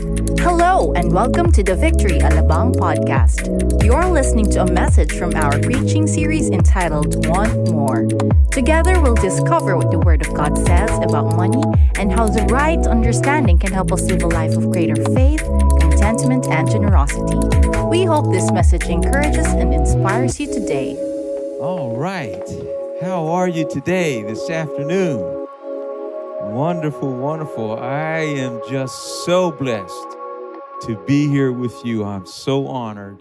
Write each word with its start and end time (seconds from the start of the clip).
Hello, 0.00 0.94
and 0.94 1.12
welcome 1.12 1.52
to 1.52 1.62
the 1.62 1.76
Victory 1.76 2.20
Alabang 2.20 2.74
podcast. 2.74 3.84
You're 3.84 4.06
listening 4.06 4.50
to 4.52 4.62
a 4.62 4.72
message 4.72 5.12
from 5.12 5.34
our 5.34 5.58
preaching 5.60 6.06
series 6.06 6.48
entitled 6.48 7.26
One 7.26 7.64
More. 7.64 8.06
Together, 8.50 8.98
we'll 9.02 9.14
discover 9.14 9.76
what 9.76 9.90
the 9.90 9.98
Word 9.98 10.26
of 10.26 10.32
God 10.32 10.56
says 10.56 10.90
about 11.02 11.36
money 11.36 11.62
and 11.98 12.10
how 12.10 12.28
the 12.28 12.44
right 12.44 12.78
understanding 12.86 13.58
can 13.58 13.72
help 13.72 13.92
us 13.92 14.00
live 14.04 14.22
a 14.22 14.28
life 14.28 14.56
of 14.56 14.70
greater 14.70 14.96
faith, 15.12 15.44
contentment, 15.80 16.48
and 16.48 16.70
generosity. 16.70 17.36
We 17.88 18.04
hope 18.04 18.32
this 18.32 18.50
message 18.52 18.84
encourages 18.84 19.48
and 19.48 19.74
inspires 19.74 20.40
you 20.40 20.46
today. 20.46 20.96
All 21.60 21.94
right. 21.98 22.48
How 23.02 23.26
are 23.26 23.48
you 23.48 23.68
today, 23.68 24.22
this 24.22 24.48
afternoon? 24.48 25.39
Wonderful, 26.50 27.14
wonderful. 27.14 27.78
I 27.78 28.18
am 28.18 28.60
just 28.68 29.24
so 29.24 29.52
blessed 29.52 30.16
to 30.82 31.00
be 31.06 31.28
here 31.28 31.52
with 31.52 31.84
you. 31.84 32.02
I'm 32.02 32.26
so 32.26 32.66
honored. 32.66 33.20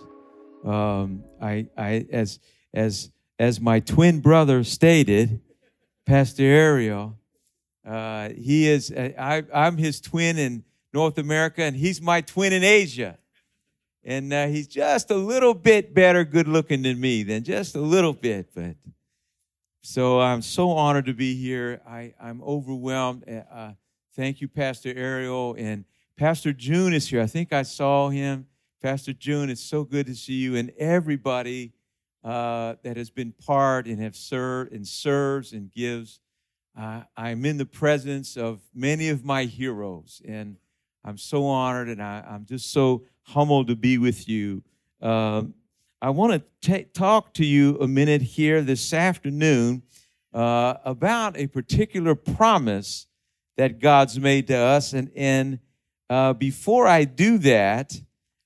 Um, 0.65 1.23
I, 1.39 1.67
I, 1.77 2.07
as, 2.11 2.39
as, 2.73 3.11
as 3.38 3.61
my 3.61 3.81
twin 3.81 4.19
brother 4.19 4.63
stated, 4.63 5.41
Pastor 6.07 6.41
Ariel, 6.41 7.19
uh, 7.88 8.29
he 8.29 8.67
is, 8.67 8.91
uh, 8.91 9.11
I, 9.17 9.43
I'm 9.53 9.77
his 9.77 10.02
twin 10.02 10.39
in 10.39 10.63
North 10.91 11.19
America, 11.19 11.61
and 11.61 11.75
he's 11.75 12.02
my 12.02 12.21
twin 12.21 12.52
in 12.52 12.63
Asia. 12.63 13.19
And 14.03 14.33
uh, 14.33 14.47
he's 14.47 14.67
just 14.67 15.11
a 15.11 15.16
little 15.16 15.53
bit 15.53 15.93
better 15.93 16.25
good 16.25 16.47
looking 16.47 16.81
than 16.81 16.99
me, 16.99 17.21
than 17.21 17.43
just 17.43 17.75
a 17.75 17.81
little 17.81 18.13
bit, 18.13 18.49
but 18.55 18.75
so 19.81 20.19
I'm 20.19 20.41
so 20.41 20.71
honored 20.71 21.05
to 21.05 21.13
be 21.13 21.35
here. 21.35 21.81
I, 21.88 22.13
I'm 22.21 22.41
overwhelmed. 22.43 23.23
Uh, 23.27 23.73
thank 24.15 24.41
you, 24.41 24.47
Pastor 24.47 24.93
Ariel. 24.95 25.55
And 25.57 25.85
Pastor 26.17 26.52
June 26.52 26.93
is 26.93 27.07
here. 27.07 27.21
I 27.21 27.27
think 27.27 27.53
I 27.53 27.63
saw 27.63 28.09
him. 28.09 28.47
Pastor 28.81 29.13
June, 29.13 29.50
it's 29.50 29.63
so 29.63 29.83
good 29.83 30.05
to 30.07 30.16
see 30.16 30.33
you 30.33 30.55
and 30.55 30.72
everybody 30.77 31.73
uh, 32.23 32.75
that 32.83 32.97
has 32.97 33.09
been 33.09 33.31
part 33.31 33.88
and 33.88 34.02
have 34.02 34.16
served 34.16 34.73
and 34.73 34.85
serves 34.85 35.53
and 35.53 35.72
gives. 35.72 36.19
Uh, 36.77 37.03
I'm 37.16 37.45
in 37.45 37.57
the 37.57 37.66
presence 37.66 38.38
of 38.38 38.61
many 38.73 39.09
of 39.09 39.25
my 39.25 39.45
heroes, 39.45 40.22
and 40.25 40.57
I'm 41.03 41.17
so 41.17 41.45
honored 41.45 41.89
and 41.89 42.02
I, 42.02 42.23
am 42.27 42.45
just 42.45 42.72
so 42.72 43.03
humbled 43.23 43.67
to 43.67 43.75
be 43.75 43.97
with 43.97 44.27
you. 44.27 44.63
Um, 45.02 45.53
I 46.02 46.11
want 46.11 46.42
to 46.61 46.83
talk 46.86 47.33
to 47.33 47.45
you 47.45 47.78
a 47.81 47.88
minute 47.88 48.22
here 48.22 48.61
this 48.61 48.94
afternoon 48.94 49.83
uh, 50.33 50.75
about 50.86 51.36
a 51.36 51.47
particular 51.47 52.16
promise 52.16 53.08
that 53.58 53.80
God's 53.80 54.17
made 54.17 54.47
to 54.47 54.56
us. 54.56 54.94
And, 54.94 55.11
and 55.14 55.59
uh, 56.09 56.31
before 56.31 56.88
I 56.88 57.03
do 57.03 57.38
that, 57.39 58.00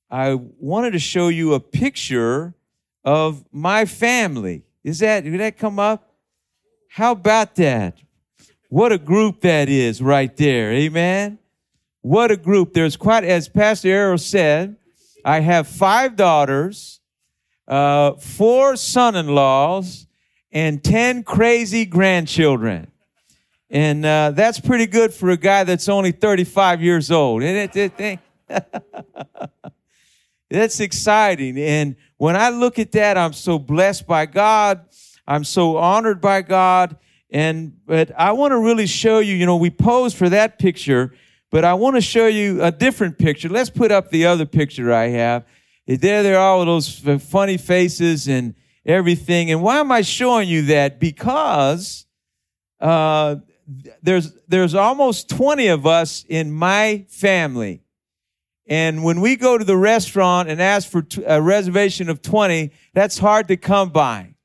I 0.10 0.34
wanted 0.34 0.94
to 0.94 1.00
show 1.00 1.28
you 1.28 1.54
a 1.54 1.60
picture 1.60 2.56
of 3.04 3.45
my 3.52 3.86
family. 3.86 4.64
Is 4.84 4.98
that, 5.00 5.23
did 5.23 5.40
that 5.40 5.56
come 5.60 5.78
up? 5.78 6.12
How 6.90 7.12
about 7.12 7.54
that? 7.58 8.00
What 8.70 8.92
a 8.92 8.98
group 8.98 9.42
that 9.42 9.70
is 9.70 10.02
right 10.02 10.36
there. 10.38 10.72
Amen. 10.72 11.38
What 12.02 12.32
a 12.32 12.38
group. 12.38 12.73
There's 12.73 12.98
quite, 12.98 13.23
as 13.23 13.48
Pastor 13.48 13.90
Ariel 13.90 14.17
said, 14.17 14.76
I 15.23 15.42
have 15.42 15.67
five 15.67 16.16
daughters 16.16 17.00
uh, 17.67 18.14
four 18.14 18.75
son 18.75 19.16
in 19.16 19.28
laws, 19.28 20.08
and 20.52 20.83
10 20.83 21.23
crazy 21.23 21.86
grandchildren. 21.86 22.92
And 23.70 24.05
uh, 24.05 24.31
that's 24.31 24.59
pretty 24.59 24.86
good 24.86 25.14
for 25.14 25.31
a 25.31 25.38
guy 25.38 25.64
that's 25.64 25.89
only 25.89 26.11
35 26.11 26.81
years 26.83 27.09
old. 27.09 27.42
Isn't 27.42 27.75
it? 27.75 28.20
that's 30.50 30.80
exciting. 30.80 31.58
And 31.58 31.95
when 32.17 32.36
I 32.36 32.50
look 32.50 32.78
at 32.78 32.92
that, 32.92 33.17
I'm 33.17 33.33
so 33.33 33.58
blessed 33.58 34.05
by 34.05 34.27
God. 34.27 34.86
I'm 35.27 35.43
so 35.43 35.77
honored 35.77 36.21
by 36.21 36.43
God. 36.43 36.98
And, 37.32 37.73
but 37.88 38.11
I 38.15 38.33
want 38.33 38.52
to 38.52 38.59
really 38.59 38.86
show 38.86 39.17
you, 39.17 39.33
you 39.33 39.48
know, 39.48 39.58
we 39.58 39.71
posed 39.71 40.15
for 40.17 40.30
that 40.30 40.59
picture, 40.59 41.15
but 41.49 41.65
I 41.65 41.73
want 41.73 41.95
to 41.95 42.02
show 42.02 42.27
you 42.27 42.64
a 42.64 42.71
different 42.71 43.17
picture. 43.17 43.49
Let's 43.49 43.71
put 43.71 43.92
up 43.92 44.11
the 44.11 44.27
other 44.27 44.45
picture 44.45 44.93
I 44.93 45.08
have. 45.08 45.45
There 45.86 46.23
they 46.23 46.33
are 46.33 46.60
with 46.60 46.67
those 46.67 47.23
funny 47.23 47.58
faces 47.58 48.27
and 48.27 48.55
everything. 48.86 49.52
And 49.52 49.61
why 49.61 49.80
am 49.80 49.92
I 49.92 50.02
showing 50.02 50.48
you 50.48 50.64
that? 50.67 50.99
Because 50.99 52.05
uh, 52.80 53.38
there's 54.02 54.33
there's 54.48 54.76
almost 54.76 55.30
20 55.30 55.67
of 55.67 55.86
us 55.86 56.26
in 56.27 56.52
my 56.52 57.05
family. 57.10 57.83
And 58.66 59.04
when 59.04 59.20
we 59.20 59.36
go 59.36 59.58
to 59.58 59.66
the 59.66 59.77
restaurant 59.77 60.49
and 60.49 60.61
ask 60.61 60.89
for 60.89 61.05
a 61.26 61.42
reservation 61.42 62.10
of 62.10 62.21
20, 62.21 62.71
that's 62.94 63.17
hard 63.17 63.50
to 63.50 63.58
come 63.58 63.89
by. 63.89 64.36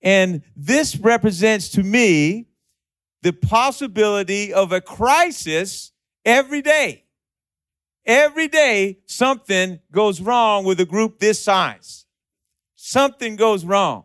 And 0.00 0.42
this 0.56 0.96
represents 0.96 1.70
to 1.70 1.82
me 1.82 2.46
the 3.22 3.32
possibility 3.32 4.52
of 4.52 4.72
a 4.72 4.80
crisis 4.80 5.92
every 6.24 6.62
day. 6.62 7.01
Every 8.04 8.48
day, 8.48 8.98
something 9.06 9.80
goes 9.92 10.20
wrong 10.20 10.64
with 10.64 10.80
a 10.80 10.84
group 10.84 11.18
this 11.18 11.42
size. 11.42 12.04
Something 12.74 13.36
goes 13.36 13.64
wrong. 13.64 14.04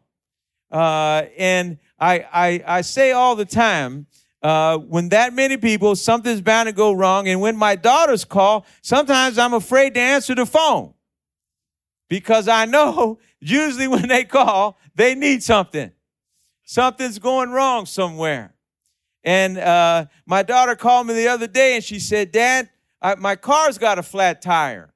Uh, 0.72 1.24
and 1.38 1.80
I, 2.00 2.26
I, 2.32 2.64
I 2.78 2.82
say 2.82 3.12
all 3.12 3.36
the 3.36 3.46
time, 3.46 4.06
uh, 4.44 4.78
when 4.78 5.10
that 5.10 5.34
many 5.34 5.58
people, 5.58 5.96
something's 5.96 6.42
bound 6.42 6.68
to 6.68 6.74
go 6.74 6.94
wrong. 6.94 7.28
And 7.28 7.42
when 7.42 7.58
my 7.58 7.76
daughters 7.76 8.24
call, 8.24 8.66
sometimes 8.82 9.40
I'm 9.40 9.54
afraid 9.54 9.96
to 9.96 10.00
answer 10.00 10.36
the 10.36 10.46
phone 10.46 10.94
because 12.08 12.48
I 12.48 12.66
know 12.66 13.20
usually 13.40 13.88
when 13.88 14.08
they 14.08 14.24
call, 14.24 14.78
they 14.96 15.16
need 15.16 15.42
something. 15.42 15.92
Something's 16.64 17.18
going 17.18 17.50
wrong 17.50 17.86
somewhere. 17.86 18.54
And 19.24 19.58
uh, 19.58 20.06
my 20.26 20.44
daughter 20.44 20.76
called 20.76 21.08
me 21.08 21.14
the 21.14 21.28
other 21.28 21.48
day 21.48 21.76
and 21.76 21.84
she 21.84 22.00
said, 22.00 22.32
Dad, 22.32 22.70
I, 23.02 23.16
my 23.16 23.36
car's 23.36 23.78
got 23.78 24.00
a 24.00 24.04
flat 24.04 24.42
tire. 24.42 24.94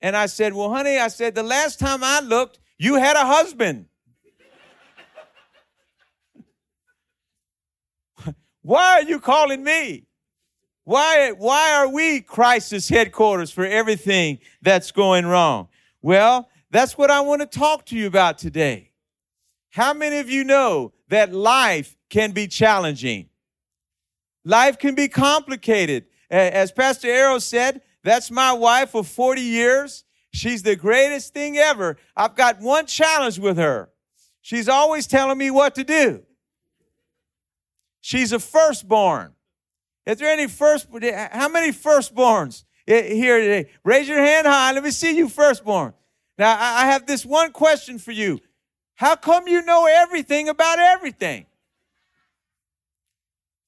And 0.00 0.16
I 0.16 0.26
said, 0.26 0.54
Well, 0.54 0.72
honey, 0.72 0.98
I 0.98 1.08
said, 1.08 1.34
the 1.34 1.42
last 1.42 1.78
time 1.78 2.04
I 2.04 2.20
looked, 2.20 2.60
you 2.78 2.94
had 2.94 3.16
a 3.16 3.26
husband. 3.26 3.86
why 8.62 9.00
are 9.00 9.02
you 9.02 9.18
calling 9.18 9.64
me? 9.64 10.06
Why, 10.84 11.32
why 11.32 11.72
are 11.72 11.88
we 11.88 12.20
crisis 12.20 12.88
headquarters 12.88 13.50
for 13.50 13.66
everything 13.66 14.38
that's 14.62 14.92
going 14.92 15.26
wrong? 15.26 15.66
Well, 16.00 16.48
that's 16.70 16.96
what 16.96 17.10
I 17.10 17.22
want 17.22 17.40
to 17.40 17.46
talk 17.46 17.86
to 17.86 17.96
you 17.96 18.06
about 18.06 18.38
today. 18.38 18.92
How 19.70 19.92
many 19.92 20.18
of 20.18 20.30
you 20.30 20.44
know 20.44 20.92
that 21.08 21.34
life 21.34 21.96
can 22.08 22.30
be 22.30 22.46
challenging? 22.46 23.28
Life 24.44 24.78
can 24.78 24.94
be 24.94 25.08
complicated. 25.08 26.06
As 26.30 26.72
Pastor 26.72 27.08
Ariel 27.08 27.40
said, 27.40 27.82
that's 28.02 28.30
my 28.30 28.52
wife 28.52 28.94
of 28.94 29.06
40 29.06 29.40
years. 29.40 30.04
She's 30.32 30.62
the 30.62 30.76
greatest 30.76 31.32
thing 31.32 31.56
ever. 31.56 31.96
I've 32.16 32.34
got 32.34 32.60
one 32.60 32.86
challenge 32.86 33.38
with 33.38 33.56
her. 33.56 33.90
She's 34.42 34.68
always 34.68 35.06
telling 35.06 35.38
me 35.38 35.50
what 35.50 35.74
to 35.76 35.84
do. 35.84 36.22
She's 38.00 38.32
a 38.32 38.38
firstborn. 38.38 39.32
Is 40.04 40.18
there 40.18 40.30
any 40.30 40.46
first, 40.46 40.86
how 41.32 41.48
many 41.48 41.72
firstborns 41.72 42.64
here 42.86 43.38
today? 43.38 43.70
Raise 43.82 44.08
your 44.08 44.20
hand 44.20 44.46
high. 44.46 44.72
Let 44.72 44.84
me 44.84 44.92
see 44.92 45.16
you 45.16 45.28
firstborn. 45.28 45.94
Now, 46.38 46.56
I 46.58 46.86
have 46.86 47.06
this 47.06 47.26
one 47.26 47.50
question 47.50 47.98
for 47.98 48.12
you. 48.12 48.40
How 48.94 49.16
come 49.16 49.48
you 49.48 49.62
know 49.62 49.86
everything 49.86 50.48
about 50.48 50.78
everything? 50.78 51.46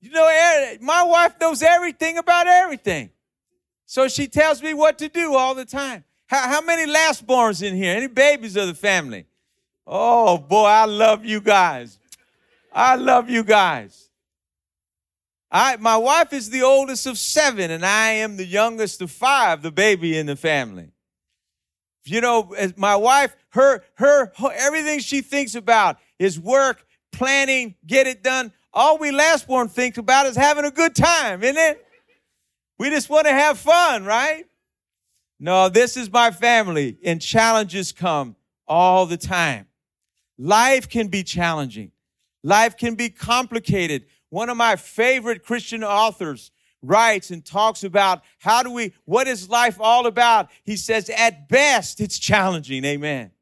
You 0.01 0.11
know, 0.11 0.29
eh, 0.29 0.77
my 0.81 1.03
wife 1.03 1.35
knows 1.41 1.63
everything 1.63 2.19
about 2.19 2.47
everything. 2.47 3.11
So 3.85 4.07
she 4.09 4.29
tells 4.29 4.63
me 4.63 4.75
what 4.75 4.99
to 4.99 5.09
do 5.09 5.35
all 5.35 5.55
the 5.55 5.65
time. 5.65 6.05
How, 6.27 6.49
how 6.49 6.61
many 6.61 6.91
lastborns 6.91 7.63
in 7.63 7.75
here? 7.75 7.97
Any 7.97 8.07
babies 8.07 8.57
of 8.57 8.69
the 8.69 8.75
family? 8.75 9.27
Oh 9.87 10.39
boy, 10.39 10.67
I 10.67 10.85
love 10.85 11.25
you 11.25 11.41
guys. 11.41 11.99
I 12.73 12.97
love 12.97 13.31
you 13.31 13.43
guys. 13.43 14.11
I, 15.51 15.77
my 15.77 15.97
wife 15.97 16.35
is 16.35 16.51
the 16.51 16.63
oldest 16.63 17.07
of 17.07 17.17
seven, 17.17 17.71
and 17.71 17.85
I 17.85 18.11
am 18.11 18.37
the 18.37 18.45
youngest 18.45 19.01
of 19.01 19.11
five, 19.11 19.63
the 19.63 19.73
baby 19.73 20.19
in 20.19 20.27
the 20.27 20.37
family. 20.37 20.91
You 22.05 22.21
know, 22.21 22.55
my 22.77 22.97
wife, 22.97 23.35
her, 23.51 23.83
her, 23.95 24.33
her, 24.37 24.53
everything 24.55 25.01
she 25.01 25.23
thinks 25.23 25.55
about 25.55 25.99
is 26.19 26.39
work, 26.39 26.87
planning, 27.13 27.75
get 27.87 28.07
it 28.07 28.23
done 28.23 28.53
all 28.79 28.97
we 28.97 29.11
last 29.11 29.49
born 29.49 29.69
think 29.69 29.99
about 29.99 30.27
is 30.27 30.37
having 30.37 30.65
a 30.65 30.71
good 30.71 30.95
time, 30.95 31.43
isn't 31.43 31.57
it? 31.57 31.85
We 32.79 32.91
just 32.91 33.11
want 33.11 33.27
to 33.27 33.33
have 33.33 33.59
fun, 33.59 34.05
right? 34.05 34.45
No, 35.41 35.69
this 35.69 35.97
is 35.97 36.13
my 36.13 36.31
family, 36.31 36.97
and 37.05 37.21
challenges 37.21 37.91
come 37.91 38.37
all 38.69 39.05
the 39.05 39.17
time. 39.17 39.67
Life 40.39 40.89
can 40.89 41.09
be 41.09 41.25
challenging. 41.25 41.91
Life 42.45 42.77
can 42.77 42.95
be 42.95 43.09
complicated. 43.09 44.05
One 44.31 44.49
of 44.49 44.57
my 44.57 44.77
favorite 44.77 45.45
Christian 45.45 45.83
authors 45.83 46.53
writes 46.81 47.33
and 47.33 47.45
talks 47.45 47.83
about 47.83 48.23
how 48.39 48.63
do 48.63 48.71
we, 48.71 48.93
what 49.07 49.27
is 49.27 49.49
life 49.49 49.79
all 49.81 50.07
about? 50.07 50.51
He 50.63 50.77
says, 50.77 51.11
at 51.11 51.49
best, 51.49 52.01
it's 52.01 52.17
challenging. 52.17 52.85
Amen. 52.85 53.33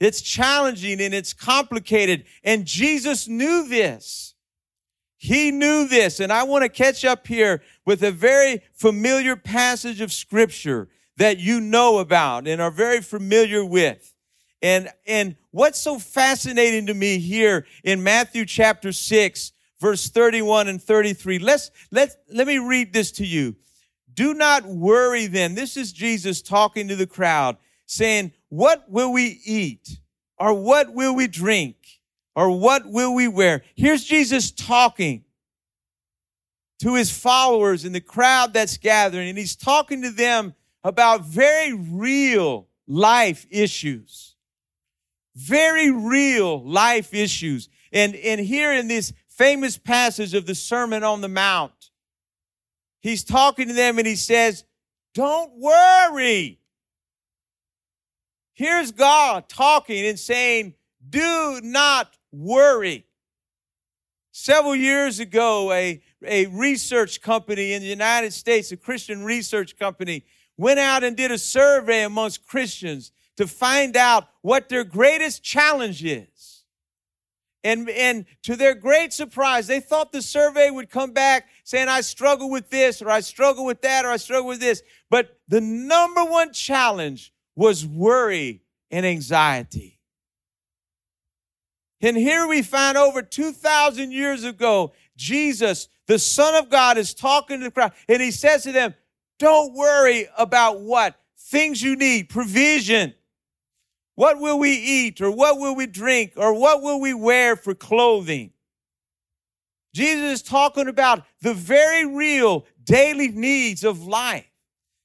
It's 0.00 0.22
challenging 0.22 1.00
and 1.00 1.12
it's 1.12 1.34
complicated. 1.34 2.24
And 2.42 2.64
Jesus 2.64 3.28
knew 3.28 3.68
this. 3.68 4.34
He 5.18 5.50
knew 5.50 5.86
this. 5.86 6.18
And 6.18 6.32
I 6.32 6.44
want 6.44 6.62
to 6.62 6.70
catch 6.70 7.04
up 7.04 7.26
here 7.26 7.62
with 7.84 8.02
a 8.02 8.10
very 8.10 8.62
familiar 8.72 9.36
passage 9.36 10.00
of 10.00 10.12
scripture 10.12 10.88
that 11.18 11.38
you 11.38 11.60
know 11.60 11.98
about 11.98 12.48
and 12.48 12.62
are 12.62 12.70
very 12.70 13.02
familiar 13.02 13.62
with. 13.62 14.14
And, 14.62 14.88
and 15.06 15.36
what's 15.50 15.78
so 15.78 15.98
fascinating 15.98 16.86
to 16.86 16.94
me 16.94 17.18
here 17.18 17.66
in 17.84 18.02
Matthew 18.02 18.46
chapter 18.46 18.92
6, 18.92 19.52
verse 19.78 20.08
31 20.08 20.68
and 20.68 20.82
33. 20.82 21.38
Let's, 21.38 21.70
let 21.90 22.16
let 22.32 22.46
me 22.46 22.58
read 22.58 22.94
this 22.94 23.12
to 23.12 23.26
you. 23.26 23.56
Do 24.12 24.32
not 24.32 24.64
worry 24.64 25.26
then. 25.26 25.54
This 25.54 25.76
is 25.76 25.92
Jesus 25.92 26.40
talking 26.40 26.88
to 26.88 26.96
the 26.96 27.06
crowd 27.06 27.58
saying, 27.84 28.32
what 28.50 28.90
will 28.90 29.12
we 29.12 29.40
eat? 29.44 29.98
Or 30.38 30.52
what 30.54 30.92
will 30.92 31.14
we 31.14 31.26
drink? 31.26 31.76
Or 32.36 32.50
what 32.58 32.86
will 32.86 33.14
we 33.14 33.28
wear? 33.28 33.62
Here's 33.74 34.04
Jesus 34.04 34.50
talking 34.50 35.24
to 36.80 36.94
his 36.94 37.10
followers 37.10 37.84
and 37.84 37.94
the 37.94 38.00
crowd 38.00 38.52
that's 38.52 38.76
gathering, 38.76 39.28
and 39.28 39.38
he's 39.38 39.56
talking 39.56 40.02
to 40.02 40.10
them 40.10 40.54
about 40.82 41.24
very 41.24 41.72
real 41.72 42.68
life 42.86 43.46
issues. 43.50 44.34
Very 45.34 45.90
real 45.90 46.62
life 46.64 47.14
issues. 47.14 47.68
And, 47.92 48.14
and 48.16 48.40
here 48.40 48.72
in 48.72 48.88
this 48.88 49.12
famous 49.28 49.76
passage 49.76 50.34
of 50.34 50.46
the 50.46 50.54
Sermon 50.54 51.04
on 51.04 51.20
the 51.20 51.28
Mount, 51.28 51.90
he's 53.00 53.24
talking 53.24 53.68
to 53.68 53.74
them 53.74 53.98
and 53.98 54.06
he 54.06 54.16
says, 54.16 54.64
Don't 55.14 55.52
worry. 55.56 56.59
Here's 58.60 58.92
God 58.92 59.48
talking 59.48 60.04
and 60.04 60.18
saying, 60.18 60.74
Do 61.08 61.62
not 61.62 62.18
worry. 62.30 63.06
Several 64.32 64.76
years 64.76 65.18
ago, 65.18 65.72
a, 65.72 66.02
a 66.22 66.44
research 66.44 67.22
company 67.22 67.72
in 67.72 67.80
the 67.80 67.88
United 67.88 68.34
States, 68.34 68.70
a 68.70 68.76
Christian 68.76 69.24
research 69.24 69.78
company, 69.78 70.26
went 70.58 70.78
out 70.78 71.02
and 71.02 71.16
did 71.16 71.30
a 71.30 71.38
survey 71.38 72.02
amongst 72.02 72.46
Christians 72.46 73.12
to 73.38 73.46
find 73.46 73.96
out 73.96 74.28
what 74.42 74.68
their 74.68 74.84
greatest 74.84 75.42
challenge 75.42 76.04
is. 76.04 76.64
And, 77.64 77.88
and 77.88 78.26
to 78.42 78.56
their 78.56 78.74
great 78.74 79.14
surprise, 79.14 79.68
they 79.68 79.80
thought 79.80 80.12
the 80.12 80.20
survey 80.20 80.68
would 80.68 80.90
come 80.90 81.12
back 81.12 81.48
saying, 81.64 81.88
I 81.88 82.02
struggle 82.02 82.50
with 82.50 82.68
this, 82.68 83.00
or 83.00 83.08
I 83.08 83.20
struggle 83.20 83.64
with 83.64 83.80
that, 83.80 84.04
or 84.04 84.10
I 84.10 84.18
struggle 84.18 84.48
with 84.48 84.60
this. 84.60 84.82
But 85.08 85.38
the 85.48 85.62
number 85.62 86.26
one 86.26 86.52
challenge 86.52 87.32
was 87.56 87.86
worry 87.86 88.62
and 88.90 89.04
anxiety. 89.04 89.98
And 92.00 92.16
here 92.16 92.46
we 92.46 92.62
find 92.62 92.96
over 92.96 93.22
2,000 93.22 94.10
years 94.10 94.44
ago, 94.44 94.92
Jesus, 95.16 95.88
the 96.06 96.18
Son 96.18 96.54
of 96.54 96.70
God, 96.70 96.96
is 96.96 97.12
talking 97.12 97.58
to 97.58 97.64
the 97.64 97.70
crowd, 97.70 97.92
and 98.08 98.22
he 98.22 98.30
says 98.30 98.62
to 98.62 98.72
them, 98.72 98.94
don't 99.38 99.74
worry 99.74 100.26
about 100.36 100.80
what? 100.80 101.20
Things 101.36 101.82
you 101.82 101.96
need, 101.96 102.28
provision. 102.28 103.14
What 104.14 104.38
will 104.38 104.58
we 104.58 104.72
eat 104.72 105.20
or 105.20 105.30
what 105.30 105.58
will 105.58 105.74
we 105.74 105.86
drink 105.86 106.32
or 106.36 106.52
what 106.52 106.82
will 106.82 107.00
we 107.00 107.14
wear 107.14 107.56
for 107.56 107.74
clothing? 107.74 108.52
Jesus 109.94 110.40
is 110.40 110.42
talking 110.42 110.88
about 110.88 111.24
the 111.40 111.54
very 111.54 112.06
real 112.06 112.66
daily 112.84 113.28
needs 113.28 113.82
of 113.82 114.06
life. 114.06 114.49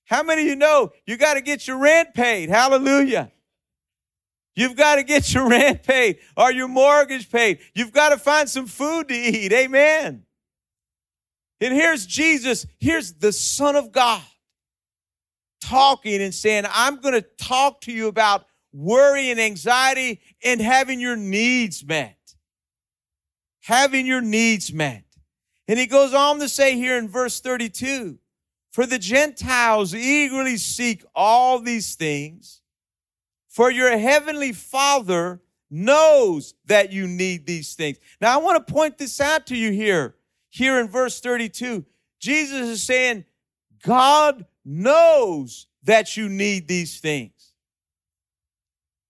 How 0.06 0.24
many 0.24 0.44
of 0.44 0.48
you 0.48 0.56
know 0.56 0.92
you 1.06 1.18
got 1.18 1.34
to 1.34 1.42
get 1.42 1.68
your 1.68 1.78
rent 1.78 2.14
paid? 2.14 2.50
Hallelujah. 2.50 3.32
You've 4.56 4.76
got 4.76 4.96
to 4.96 5.04
get 5.04 5.34
your 5.34 5.50
rent 5.50 5.84
paid 5.84 6.20
or 6.38 6.52
your 6.52 6.68
mortgage 6.68 7.30
paid. 7.30 7.60
You've 7.74 7.92
got 7.92 8.10
to 8.10 8.18
find 8.18 8.50
some 8.50 8.68
food 8.68 9.08
to 9.10 9.16
eat. 9.16 9.52
Amen. 9.52 10.24
And 11.62 11.74
here's 11.74 12.06
Jesus, 12.06 12.66
here's 12.80 13.14
the 13.14 13.32
Son 13.32 13.76
of 13.76 13.92
God 13.92 14.22
talking 15.62 16.22
and 16.22 16.34
saying, 16.34 16.66
I'm 16.70 16.98
going 16.98 17.14
to 17.16 17.22
talk 17.22 17.82
to 17.82 17.92
you 17.92 18.08
about 18.08 18.46
worry 18.72 19.32
and 19.32 19.40
anxiety 19.40 20.20
and 20.44 20.62
having 20.62 21.00
your 21.00 21.16
needs 21.16 21.84
met. 21.84 22.18
Having 23.62 24.06
your 24.06 24.22
needs 24.22 24.72
met. 24.72 25.04
And 25.68 25.80
he 25.80 25.88
goes 25.88 26.14
on 26.14 26.40
to 26.40 26.50
say 26.50 26.76
here 26.76 26.98
in 26.98 27.08
verse 27.08 27.40
32 27.40 28.20
For 28.76 28.86
the 28.86 29.00
Gentiles 29.00 29.96
eagerly 29.96 30.58
seek 30.58 31.06
all 31.16 31.60
these 31.60 31.96
things, 31.96 32.60
for 33.48 33.72
your 33.72 33.98
heavenly 33.98 34.52
Father 34.52 35.40
knows 35.72 36.56
that 36.66 36.92
you 36.92 37.08
need 37.08 37.46
these 37.46 37.74
things. 37.76 38.00
Now, 38.20 38.34
I 38.34 38.44
want 38.44 38.68
to 38.68 38.74
point 38.74 38.98
this 38.98 39.22
out 39.22 39.48
to 39.48 39.56
you 39.56 39.72
here 39.72 40.16
here 40.50 40.78
in 40.78 40.90
verse 40.90 41.22
32, 41.22 41.86
Jesus 42.20 42.68
is 42.68 42.84
saying, 42.84 43.24
God 43.82 44.46
knows 44.66 45.68
that 45.84 46.18
you 46.18 46.28
need 46.28 46.68
these 46.68 47.00
things. 47.00 47.54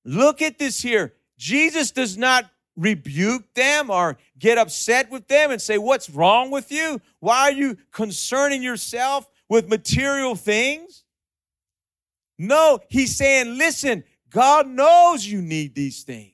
Look 0.04 0.44
at 0.44 0.60
this 0.60 0.80
here. 0.80 1.16
Jesus 1.40 1.90
does 1.90 2.20
not 2.20 2.52
rebuke 2.76 3.52
them 3.56 3.90
or 3.90 4.20
get 4.38 4.60
upset 4.60 5.10
with 5.10 5.28
them 5.28 5.50
and 5.50 5.60
say, 5.60 5.80
What's 5.80 6.08
wrong 6.08 6.52
with 6.52 6.72
you? 6.72 7.02
Why 7.20 7.50
are 7.50 7.52
you 7.52 7.78
concerning 7.92 8.62
yourself 8.62 9.28
with 9.50 9.70
material 9.70 10.36
things? 10.36 11.04
No, 12.38 12.80
he's 12.90 13.16
saying, 13.16 13.58
Listen, 13.58 14.04
God 14.30 14.68
knows 14.68 15.26
you 15.26 15.42
need 15.42 15.76
these 15.76 16.04
things. 16.04 16.34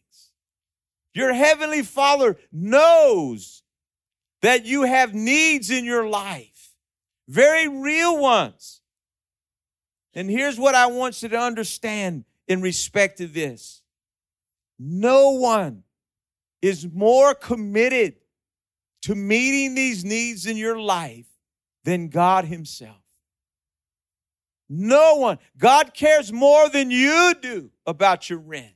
Your 1.13 1.33
heavenly 1.33 1.83
Father 1.83 2.37
knows 2.51 3.63
that 4.41 4.65
you 4.65 4.83
have 4.83 5.13
needs 5.13 5.69
in 5.69 5.85
your 5.85 6.07
life, 6.07 6.71
very 7.27 7.67
real 7.67 8.19
ones. 8.19 8.81
And 10.13 10.29
here's 10.29 10.59
what 10.59 10.75
I 10.75 10.87
want 10.87 11.21
you 11.21 11.29
to 11.29 11.39
understand 11.39 12.25
in 12.47 12.61
respect 12.61 13.17
to 13.19 13.27
this 13.27 13.81
no 14.79 15.31
one 15.31 15.83
is 16.61 16.87
more 16.91 17.35
committed 17.35 18.15
to 19.03 19.15
meeting 19.15 19.75
these 19.75 20.03
needs 20.03 20.45
in 20.45 20.57
your 20.57 20.79
life 20.79 21.27
than 21.83 22.09
God 22.09 22.45
Himself. 22.45 23.00
No 24.73 25.15
one. 25.15 25.37
God 25.57 25.93
cares 25.93 26.31
more 26.31 26.69
than 26.69 26.91
you 26.91 27.33
do 27.41 27.71
about 27.85 28.29
your 28.29 28.39
rent. 28.39 28.71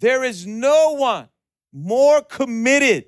There 0.00 0.24
is 0.24 0.44
no 0.44 0.96
one 0.96 1.28
more 1.72 2.22
committed 2.22 3.04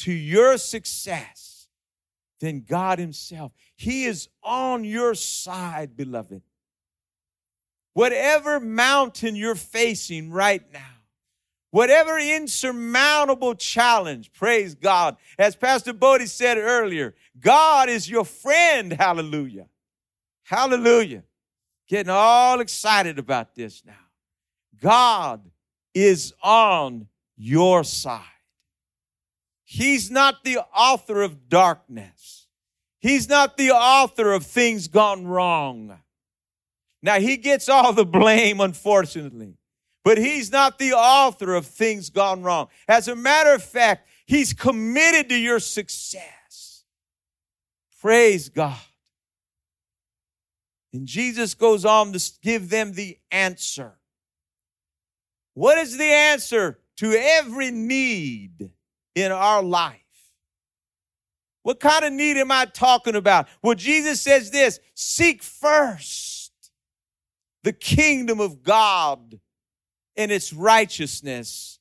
to 0.00 0.12
your 0.12 0.58
success 0.58 1.68
than 2.38 2.64
God 2.68 2.98
Himself. 2.98 3.52
He 3.76 4.04
is 4.04 4.28
on 4.42 4.84
your 4.84 5.14
side, 5.14 5.96
beloved. 5.96 6.42
Whatever 7.94 8.60
mountain 8.60 9.34
you're 9.34 9.54
facing 9.54 10.30
right 10.30 10.70
now, 10.70 10.98
whatever 11.70 12.18
insurmountable 12.18 13.54
challenge, 13.54 14.34
praise 14.34 14.74
God. 14.74 15.16
As 15.38 15.56
Pastor 15.56 15.94
Bodie 15.94 16.26
said 16.26 16.58
earlier, 16.58 17.14
God 17.40 17.88
is 17.88 18.10
your 18.10 18.26
friend. 18.26 18.92
Hallelujah. 18.92 19.66
Hallelujah. 20.50 21.22
Getting 21.86 22.10
all 22.10 22.58
excited 22.58 23.20
about 23.20 23.54
this 23.54 23.84
now. 23.86 23.92
God 24.82 25.48
is 25.94 26.34
on 26.42 27.06
your 27.36 27.84
side. 27.84 28.24
He's 29.62 30.10
not 30.10 30.42
the 30.42 30.58
author 30.74 31.22
of 31.22 31.48
darkness. 31.48 32.48
He's 32.98 33.28
not 33.28 33.56
the 33.58 33.70
author 33.70 34.32
of 34.32 34.44
things 34.44 34.88
gone 34.88 35.24
wrong. 35.24 36.00
Now, 37.00 37.20
he 37.20 37.36
gets 37.36 37.68
all 37.68 37.92
the 37.92 38.04
blame, 38.04 38.60
unfortunately, 38.60 39.56
but 40.02 40.18
he's 40.18 40.50
not 40.50 40.80
the 40.80 40.94
author 40.94 41.54
of 41.54 41.64
things 41.64 42.10
gone 42.10 42.42
wrong. 42.42 42.66
As 42.88 43.06
a 43.06 43.14
matter 43.14 43.54
of 43.54 43.62
fact, 43.62 44.08
he's 44.26 44.52
committed 44.52 45.28
to 45.28 45.36
your 45.36 45.60
success. 45.60 46.82
Praise 48.00 48.48
God. 48.48 48.76
And 50.92 51.06
Jesus 51.06 51.54
goes 51.54 51.84
on 51.84 52.12
to 52.12 52.32
give 52.42 52.68
them 52.68 52.92
the 52.92 53.18
answer. 53.30 53.98
What 55.54 55.78
is 55.78 55.96
the 55.96 56.04
answer 56.04 56.80
to 56.96 57.12
every 57.12 57.70
need? 57.70 58.70
in 59.14 59.32
our 59.32 59.62
life. 59.62 59.96
What 61.62 61.80
kind 61.80 62.04
of 62.04 62.12
need 62.12 62.36
am 62.36 62.50
I 62.50 62.64
talking 62.64 63.14
about? 63.14 63.48
Well, 63.62 63.74
Jesus 63.74 64.20
says 64.20 64.50
this 64.50 64.80
seek 64.94 65.42
first 65.42 66.52
the 67.62 67.72
kingdom 67.72 68.40
of 68.40 68.62
God 68.62 69.38
and 70.16 70.32
its 70.32 70.52
righteousness, 70.52 71.78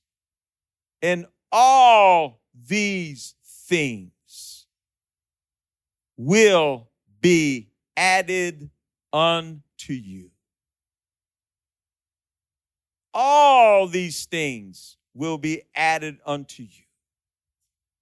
and 1.02 1.26
all 1.52 2.42
these 2.68 3.36
things 3.70 4.68
will 6.18 6.90
be 7.22 7.70
added 7.96 8.70
unto 9.14 9.94
you. 9.94 10.32
All 13.14 13.88
these 13.88 14.26
things 14.26 14.98
will 15.14 15.38
be 15.38 15.64
added 15.76 16.20
unto 16.26 16.64
you. 16.64 16.84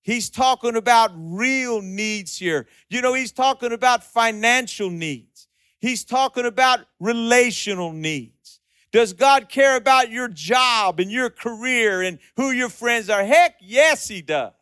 He's 0.01 0.29
talking 0.29 0.75
about 0.75 1.11
real 1.15 1.81
needs 1.81 2.37
here. 2.37 2.67
You 2.89 3.01
know, 3.01 3.13
he's 3.13 3.31
talking 3.31 3.73
about 3.73 4.03
financial 4.03 4.89
needs. 4.89 5.47
He's 5.79 6.05
talking 6.05 6.45
about 6.45 6.79
relational 6.99 7.91
needs. 7.91 8.61
Does 8.91 9.13
God 9.13 9.49
care 9.49 9.75
about 9.75 10.09
your 10.09 10.29
job 10.29 10.99
and 10.99 11.11
your 11.11 11.29
career 11.29 12.01
and 12.01 12.19
who 12.37 12.51
your 12.51 12.69
friends 12.69 13.09
are? 13.09 13.23
Heck, 13.23 13.55
yes, 13.59 14.07
he 14.07 14.21
does. 14.21 14.53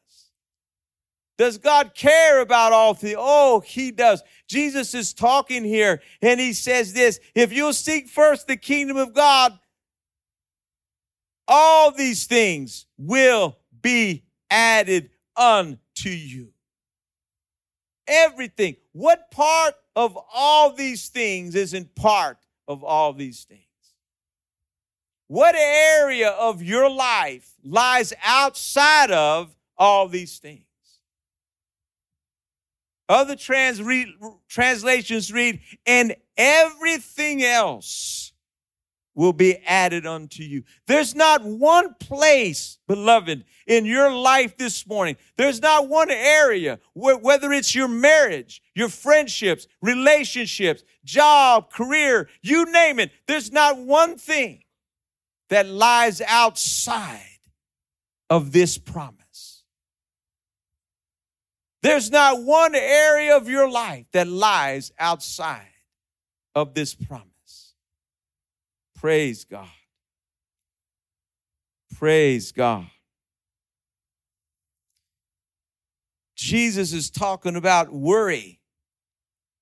Does 1.38 1.58
God 1.58 1.94
care 1.94 2.40
about 2.40 2.72
all 2.72 2.94
things? 2.94 3.18
Oh, 3.18 3.60
he 3.60 3.92
does. 3.92 4.24
Jesus 4.48 4.94
is 4.94 5.14
talking 5.14 5.64
here 5.66 6.02
and 6.22 6.40
he 6.40 6.54
says 6.54 6.94
this, 6.94 7.20
if 7.34 7.52
you'll 7.52 7.74
seek 7.74 8.08
first 8.08 8.48
the 8.48 8.56
kingdom 8.56 8.96
of 8.96 9.14
God, 9.14 9.58
all 11.48 11.92
these 11.92 12.26
things 12.26 12.86
will 12.98 13.58
be 13.82 14.24
added 14.50 15.10
unto 15.36 16.10
you. 16.10 16.54
Everything. 18.08 18.78
What 18.94 19.30
part 19.30 19.76
of 19.96 20.18
all 20.34 20.72
these 20.72 21.10
things 21.10 21.56
isn't 21.56 21.96
part 21.96 22.38
of 22.68 22.84
all 22.84 23.14
these 23.14 23.44
things? 23.44 23.62
What 25.28 25.56
area 25.56 26.30
of 26.30 26.62
your 26.62 26.90
life 26.90 27.52
lies 27.64 28.14
outside 28.24 29.12
of 29.12 29.56
all 29.78 30.08
these 30.08 30.38
things? 30.38 30.62
Other 33.08 33.36
trans 33.36 33.82
read, 33.82 34.08
translations 34.48 35.32
read, 35.32 35.60
and 35.86 36.16
everything 36.38 37.44
else 37.44 38.34
will 39.14 39.34
be 39.34 39.58
added 39.66 40.06
unto 40.06 40.44
you. 40.44 40.64
There's 40.88 41.16
not 41.16 41.44
one 41.44 41.94
place, 41.96 42.78
beloved, 42.88 43.46
in 43.66 43.86
your 43.86 44.12
life 44.12 44.58
this 44.58 44.86
morning. 44.86 45.16
There's 45.38 45.62
not 45.62 45.88
one 45.88 46.12
area, 46.12 46.80
where, 46.94 47.18
whether 47.18 47.54
it's 47.54 47.74
your 47.74 47.88
marriage, 47.88 48.62
your 48.76 48.90
friendships, 48.90 49.68
relationships, 49.82 50.84
job, 51.06 51.72
career, 51.72 52.28
you 52.42 52.66
name 52.72 53.00
it. 53.00 53.12
There's 53.28 53.52
not 53.52 53.78
one 53.78 54.18
thing 54.18 54.64
that 55.50 55.68
lies 55.68 56.22
outside 56.22 57.22
of 58.30 58.52
this 58.52 58.78
promise. 58.78 59.25
There's 61.86 62.10
not 62.10 62.42
one 62.42 62.74
area 62.74 63.38
of 63.38 63.48
your 63.48 63.70
life 63.70 64.08
that 64.12 64.28
lies 64.28 64.92
outside 64.98 65.70
of 66.56 66.74
this 66.74 66.96
promise. 66.96 67.76
Praise 68.96 69.44
God. 69.44 69.70
Praise 71.96 72.52
God. 72.52 72.88
Jesus 76.36 76.92
is 76.92 77.12
talking 77.12 77.56
about 77.56 77.94
worry 77.94 78.60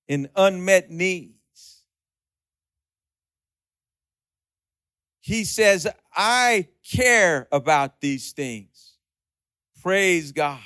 and 0.08 0.30
unmet 0.38 0.90
needs. 0.90 1.84
He 5.20 5.44
says, 5.44 5.90
I 6.16 6.70
care 6.90 7.50
about 7.52 8.00
these 8.00 8.32
things. 8.32 8.94
Praise 9.82 10.32
God. 10.32 10.62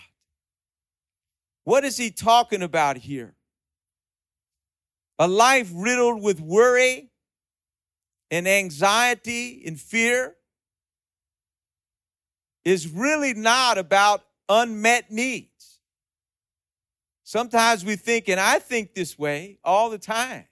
What 1.67 1.83
is 1.83 1.97
he 1.97 2.11
talking 2.11 2.61
about 2.61 2.95
here? 2.95 3.35
A 5.19 5.27
life 5.27 5.69
riddled 5.73 6.23
with 6.23 6.39
worry 6.39 7.09
and 8.31 8.47
anxiety 8.47 9.63
and 9.67 9.77
fear 9.77 10.37
is 12.63 12.89
really 12.89 13.33
not 13.33 13.77
about 13.77 14.23
unmet 14.47 15.11
needs. 15.11 15.81
Sometimes 17.25 17.83
we 17.83 17.97
think, 17.97 18.29
and 18.29 18.39
I 18.39 18.59
think 18.59 18.93
this 18.93 19.19
way 19.19 19.59
all 19.61 19.89
the 19.89 19.97
time 19.97 20.45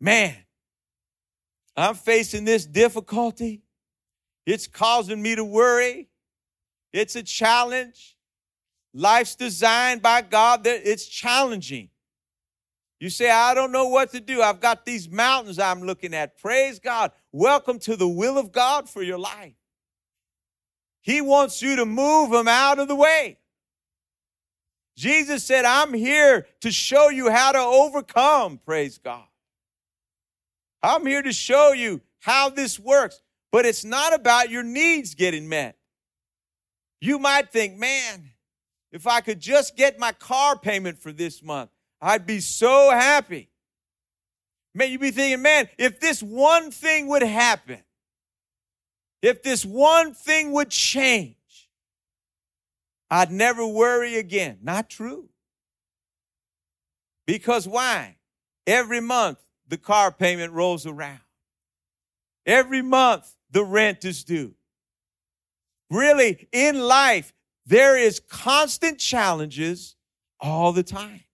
man, 0.00 0.36
I'm 1.76 1.96
facing 1.96 2.44
this 2.44 2.64
difficulty. 2.64 3.64
It's 4.46 4.68
causing 4.68 5.20
me 5.20 5.34
to 5.34 5.42
worry. 5.42 6.10
It's 6.92 7.16
a 7.16 7.24
challenge. 7.24 8.15
Life's 8.98 9.34
designed 9.34 10.00
by 10.00 10.22
God 10.22 10.64
that 10.64 10.80
it's 10.90 11.06
challenging. 11.06 11.90
You 12.98 13.10
say, 13.10 13.30
I 13.30 13.52
don't 13.52 13.70
know 13.70 13.88
what 13.88 14.12
to 14.12 14.20
do. 14.20 14.40
I've 14.40 14.58
got 14.58 14.86
these 14.86 15.10
mountains 15.10 15.58
I'm 15.58 15.82
looking 15.82 16.14
at. 16.14 16.38
Praise 16.38 16.78
God. 16.78 17.12
Welcome 17.30 17.78
to 17.80 17.94
the 17.94 18.08
will 18.08 18.38
of 18.38 18.52
God 18.52 18.88
for 18.88 19.02
your 19.02 19.18
life. 19.18 19.52
He 21.02 21.20
wants 21.20 21.60
you 21.60 21.76
to 21.76 21.84
move 21.84 22.30
them 22.30 22.48
out 22.48 22.78
of 22.78 22.88
the 22.88 22.96
way. 22.96 23.36
Jesus 24.96 25.44
said, 25.44 25.66
I'm 25.66 25.92
here 25.92 26.46
to 26.62 26.70
show 26.70 27.10
you 27.10 27.30
how 27.30 27.52
to 27.52 27.58
overcome. 27.58 28.56
Praise 28.56 28.96
God. 28.96 29.26
I'm 30.82 31.04
here 31.04 31.20
to 31.20 31.34
show 31.34 31.72
you 31.74 32.00
how 32.20 32.48
this 32.48 32.80
works, 32.80 33.20
but 33.52 33.66
it's 33.66 33.84
not 33.84 34.14
about 34.14 34.48
your 34.48 34.62
needs 34.62 35.14
getting 35.14 35.50
met. 35.50 35.76
You 36.98 37.18
might 37.18 37.52
think, 37.52 37.76
man, 37.76 38.30
if 38.96 39.06
I 39.06 39.20
could 39.20 39.40
just 39.40 39.76
get 39.76 39.98
my 39.98 40.10
car 40.12 40.58
payment 40.58 40.98
for 40.98 41.12
this 41.12 41.42
month, 41.42 41.68
I'd 42.00 42.24
be 42.24 42.40
so 42.40 42.90
happy. 42.90 43.50
Man, 44.74 44.90
you'd 44.90 45.02
be 45.02 45.10
thinking, 45.10 45.42
man, 45.42 45.68
if 45.76 46.00
this 46.00 46.22
one 46.22 46.70
thing 46.70 47.06
would 47.08 47.22
happen, 47.22 47.82
if 49.20 49.42
this 49.42 49.66
one 49.66 50.14
thing 50.14 50.50
would 50.52 50.70
change, 50.70 51.36
I'd 53.10 53.30
never 53.30 53.66
worry 53.66 54.16
again. 54.16 54.60
Not 54.62 54.88
true. 54.88 55.28
Because 57.26 57.68
why? 57.68 58.16
Every 58.66 59.00
month 59.02 59.38
the 59.68 59.76
car 59.76 60.10
payment 60.10 60.54
rolls 60.54 60.86
around. 60.86 61.20
Every 62.46 62.80
month 62.80 63.30
the 63.50 63.62
rent 63.62 64.06
is 64.06 64.24
due. 64.24 64.54
Really, 65.90 66.48
in 66.50 66.80
life, 66.80 67.34
there 67.66 67.96
is 67.96 68.20
constant 68.20 68.98
challenges 68.98 69.96
all 70.40 70.72
the 70.72 70.84
time. 70.84 71.24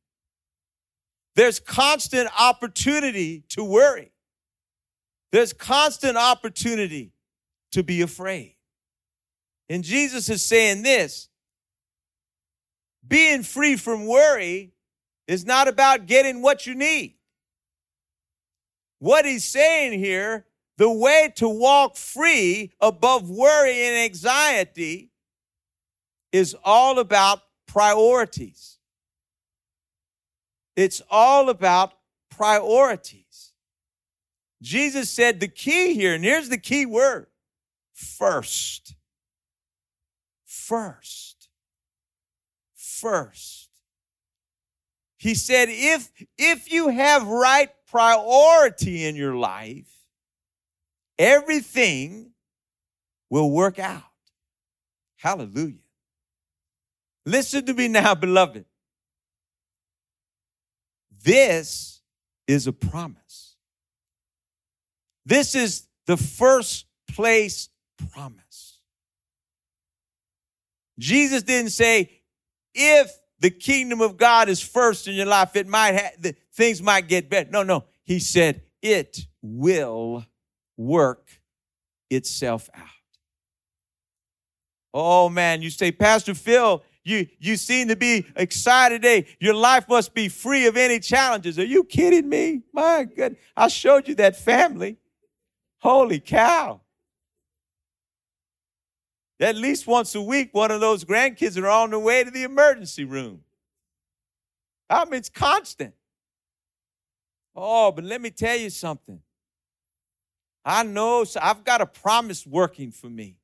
There's 1.37 1.61
constant 1.61 2.29
opportunity 2.39 3.45
to 3.51 3.65
worry. 3.65 4.13
There's 5.31 5.53
constant 5.53 6.17
opportunity 6.17 7.13
to 7.73 7.83
be 7.83 8.03
afraid. 8.03 8.57
And 9.69 9.85
Jesus 9.85 10.29
is 10.29 10.43
saying 10.43 10.83
this 10.83 11.29
being 13.07 13.43
free 13.43 13.77
from 13.77 14.07
worry 14.07 14.73
is 15.27 15.45
not 15.47 15.69
about 15.69 16.07
getting 16.07 16.43
what 16.43 16.67
you 16.67 16.75
need. 16.75 17.17
What 18.99 19.25
he's 19.25 19.45
saying 19.45 19.99
here, 19.99 20.47
the 20.77 20.91
way 20.91 21.33
to 21.37 21.49
walk 21.49 21.97
free 21.97 22.73
above 22.81 23.29
worry 23.29 23.87
and 23.87 23.97
anxiety 23.97 25.12
is 26.33 26.57
all 26.65 26.99
about 26.99 27.43
priorities. 27.67 28.79
It's 30.75 31.03
all 31.11 31.51
about 31.51 31.93
priorities. 32.31 33.53
Jesus 34.63 35.11
said 35.11 35.41
the 35.41 35.49
key 35.49 35.95
here, 35.95 36.15
and 36.15 36.25
here's 36.25 36.49
the 36.49 36.59
key 36.59 36.87
word 36.87 37.27
first. 37.93 38.95
First. 40.45 41.49
First. 42.75 43.69
He 45.19 45.35
said, 45.35 45.69
if, 45.71 46.11
if 46.39 46.73
you 46.73 46.89
have 46.89 47.27
right 47.27 47.71
priority 47.89 49.05
in 49.05 49.15
your 49.15 49.37
life, 49.37 49.93
everything 51.19 52.33
will 53.31 53.51
work 53.51 53.79
out. 53.79 54.03
Hallelujah. 55.17 55.82
Listen 57.25 57.65
to 57.67 57.75
me 57.75 57.89
now, 57.89 58.15
beloved. 58.15 58.65
This 61.23 62.01
is 62.47 62.67
a 62.67 62.73
promise. 62.73 63.57
This 65.25 65.55
is 65.55 65.87
the 66.07 66.17
first 66.17 66.87
place 67.15 67.69
promise. 68.13 68.81
Jesus 70.99 71.43
didn't 71.43 71.71
say, 71.71 72.11
if 72.75 73.13
the 73.39 73.51
kingdom 73.51 74.01
of 74.01 74.17
God 74.17 74.49
is 74.49 74.61
first 74.61 75.07
in 75.07 75.15
your 75.15 75.27
life, 75.27 75.55
it 75.57 75.67
might 75.67 75.93
have, 75.93 76.13
the, 76.21 76.35
things 76.53 76.83
might 76.83 77.09
get 77.09 77.31
better. 77.31 77.51
No, 77.51 77.63
no. 77.63 77.85
He 78.05 78.19
said, 78.19 78.63
it 78.81 79.27
will 79.43 80.27
work 80.77 81.29
itself 82.11 82.69
out. 82.75 82.87
Oh 84.95 85.29
man, 85.29 85.63
you 85.63 85.71
say, 85.71 85.93
Pastor 85.93 86.35
Phil, 86.35 86.83
You, 87.05 87.27
you 87.41 87.57
seem 87.57 87.89
to 87.89 87.97
be 87.97 88.27
excited 88.37 89.03
today. 89.03 89.27
Your 89.41 89.55
life 89.55 89.89
must 89.89 90.15
be 90.15 90.29
free 90.29 90.67
of 90.67 90.77
any 90.77 91.01
challenges. 91.01 91.59
Are 91.59 91.65
you 91.65 91.83
kidding 91.83 92.29
me? 92.29 92.63
My 92.73 93.05
God. 93.05 93.37
I 93.57 93.69
showed 93.69 94.07
you 94.07 94.15
that 94.17 94.37
family. 94.37 94.99
Holy 95.79 96.21
cow. 96.21 96.81
At 99.41 99.57
least 99.57 99.89
once 99.89 100.15
a 100.15 100.23
week, 100.23 100.51
one 100.53 100.71
of 100.71 100.81
those 100.81 101.05
grandkids 101.05 101.61
are 101.61 101.69
on 101.69 101.91
their 101.91 101.99
way 101.99 102.23
to 102.23 102.31
the 102.31 102.45
emergency 102.45 103.05
room. 103.05 103.41
I 104.89 105.05
mean, 105.05 105.15
it's 105.15 105.29
constant. 105.29 105.95
Oh, 107.57 107.91
but 107.91 108.05
let 108.05 108.21
me 108.21 108.31
tell 108.31 108.57
you 108.57 108.71
something. 108.71 109.21
I 110.65 110.85
know 110.85 111.25
so 111.25 111.41
I've 111.43 111.65
got 111.65 111.81
a 111.81 111.87
promise 111.87 112.47
working 112.47 112.93
for 112.93 113.11
me. 113.11 113.37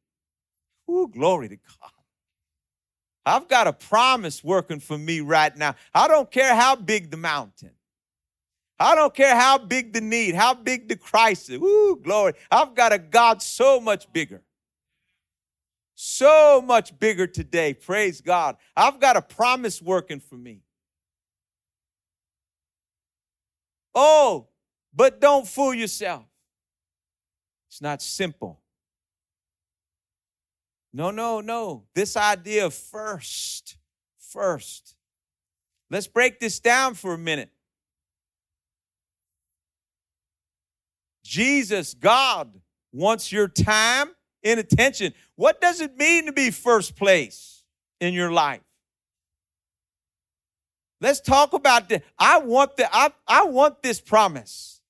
Ooh, 0.89 1.11
glory 1.13 1.49
to 1.49 1.57
God. 1.57 1.98
I've 3.27 3.49
got 3.49 3.67
a 3.67 3.73
promise 3.73 4.43
working 4.43 4.81
for 4.81 4.97
me 4.97 5.21
right 5.21 5.55
now. 5.57 5.75
I 5.95 6.09
don't 6.09 6.31
care 6.31 6.55
how 6.55 6.77
big 6.77 7.11
the 7.11 7.17
mountain. 7.17 7.73
I 8.81 8.95
don't 8.95 9.15
care 9.15 9.35
how 9.35 9.59
big 9.59 9.93
the 9.93 10.01
need, 10.01 10.35
how 10.35 10.55
big 10.55 10.89
the 10.89 10.97
crisis. 10.97 11.57
Ooh, 11.57 12.01
glory. 12.03 12.35
I've 12.51 12.75
got 12.75 12.93
a 12.93 12.99
God 12.99 13.43
so 13.43 13.81
much 13.81 14.11
bigger 14.13 14.43
so 16.01 16.63
much 16.65 16.97
bigger 17.01 17.27
today. 17.27 17.75
Praise 17.75 18.21
God. 18.21 18.57
I've 18.77 19.01
got 19.01 19.17
a 19.17 19.23
promise 19.23 19.83
working 19.83 20.21
for 20.21 20.37
me. 20.37 20.61
Oh, 23.97 24.47
but 24.95 25.21
don't 25.21 25.45
fool 25.45 25.75
yourself. 25.75 26.23
It's 27.69 27.83
not 27.83 28.01
simple. 28.01 28.58
No, 30.99 31.13
no, 31.13 31.41
no. 31.41 31.85
This 31.95 32.17
idea 32.17 32.67
of 32.67 32.75
first, 32.75 33.77
first. 34.19 34.97
Let's 35.93 36.09
break 36.09 36.41
this 36.41 36.59
down 36.59 36.95
for 36.95 37.15
a 37.15 37.19
minute. 37.19 37.51
Jesus, 41.23 41.95
God, 41.95 42.53
wants 42.93 43.31
your 43.31 43.47
time 43.47 44.09
and 44.43 44.59
attention. 44.59 45.15
What 45.37 45.61
does 45.61 45.81
it 45.81 45.97
mean 45.97 46.27
to 46.27 46.33
be 46.33 46.51
first 46.51 46.97
place 46.97 47.63
in 48.01 48.13
your 48.13 48.33
life? 48.33 48.67
Let's 51.01 51.21
talk 51.21 51.53
about 51.53 51.89
this. 51.89 52.03
I 52.19 52.39
want 52.39 52.77
the 52.77 52.93
I, 52.93 53.13
I 53.25 53.45
want 53.45 53.85
this 53.85 54.01
promise. 54.01 54.81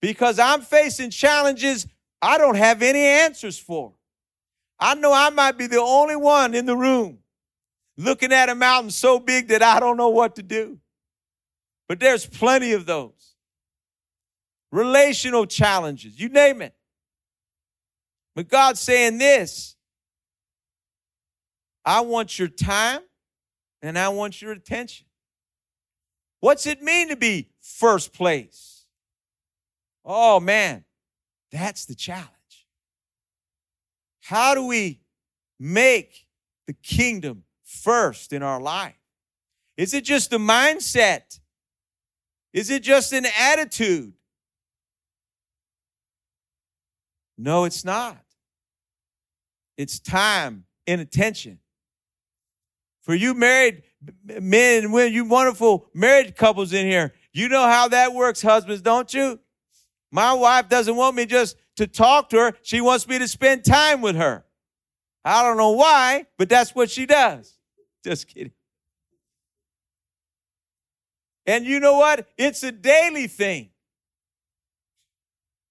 Because 0.00 0.38
I'm 0.38 0.62
facing 0.62 1.10
challenges 1.10 1.86
I 2.22 2.38
don't 2.38 2.56
have 2.56 2.80
any 2.80 3.04
answers 3.04 3.58
for. 3.58 3.92
I 4.78 4.94
know 4.94 5.12
I 5.12 5.30
might 5.30 5.56
be 5.56 5.66
the 5.66 5.80
only 5.80 6.16
one 6.16 6.54
in 6.54 6.66
the 6.66 6.76
room 6.76 7.18
looking 7.96 8.32
at 8.32 8.48
a 8.48 8.54
mountain 8.54 8.90
so 8.90 9.18
big 9.18 9.48
that 9.48 9.62
I 9.62 9.80
don't 9.80 9.96
know 9.96 10.08
what 10.08 10.36
to 10.36 10.42
do. 10.42 10.78
But 11.88 12.00
there's 12.00 12.26
plenty 12.26 12.72
of 12.72 12.86
those. 12.86 13.34
Relational 14.72 15.46
challenges, 15.46 16.18
you 16.18 16.28
name 16.28 16.62
it. 16.62 16.74
But 18.34 18.48
God's 18.48 18.80
saying 18.80 19.18
this 19.18 19.76
I 21.84 22.00
want 22.00 22.38
your 22.38 22.48
time 22.48 23.00
and 23.82 23.98
I 23.98 24.08
want 24.08 24.40
your 24.42 24.52
attention. 24.52 25.06
What's 26.40 26.66
it 26.66 26.82
mean 26.82 27.08
to 27.10 27.16
be 27.16 27.50
first 27.60 28.12
place? 28.12 28.86
Oh 30.04 30.40
man, 30.40 30.84
that's 31.52 31.84
the 31.84 31.94
challenge. 31.94 32.33
How 34.24 34.54
do 34.54 34.66
we 34.66 35.00
make 35.60 36.26
the 36.66 36.72
kingdom 36.72 37.44
first 37.62 38.32
in 38.32 38.42
our 38.42 38.58
life? 38.58 38.94
Is 39.76 39.92
it 39.92 40.02
just 40.02 40.32
a 40.32 40.38
mindset? 40.38 41.40
Is 42.54 42.70
it 42.70 42.82
just 42.82 43.12
an 43.12 43.26
attitude? 43.38 44.14
No, 47.36 47.64
it's 47.64 47.84
not. 47.84 48.16
It's 49.76 49.98
time 49.98 50.64
and 50.86 51.02
attention. 51.02 51.58
For 53.02 53.14
you 53.14 53.34
married 53.34 53.82
men 54.24 54.84
and 54.84 54.92
women, 54.94 55.12
you 55.12 55.26
wonderful 55.26 55.90
married 55.92 56.34
couples 56.34 56.72
in 56.72 56.86
here, 56.86 57.12
you 57.34 57.50
know 57.50 57.64
how 57.64 57.88
that 57.88 58.14
works, 58.14 58.40
husbands, 58.40 58.80
don't 58.80 59.12
you? 59.12 59.38
My 60.10 60.32
wife 60.32 60.70
doesn't 60.70 60.96
want 60.96 61.14
me 61.14 61.26
just 61.26 61.56
to 61.76 61.86
talk 61.86 62.30
to 62.30 62.38
her. 62.38 62.52
She 62.62 62.80
wants 62.80 63.08
me 63.08 63.18
to 63.18 63.28
spend 63.28 63.64
time 63.64 64.00
with 64.00 64.16
her. 64.16 64.44
I 65.24 65.42
don't 65.42 65.56
know 65.56 65.70
why, 65.70 66.26
but 66.38 66.48
that's 66.48 66.74
what 66.74 66.90
she 66.90 67.06
does. 67.06 67.56
Just 68.04 68.28
kidding. 68.28 68.52
And 71.46 71.64
you 71.64 71.80
know 71.80 71.96
what? 71.96 72.26
It's 72.38 72.62
a 72.62 72.72
daily 72.72 73.26
thing. 73.26 73.70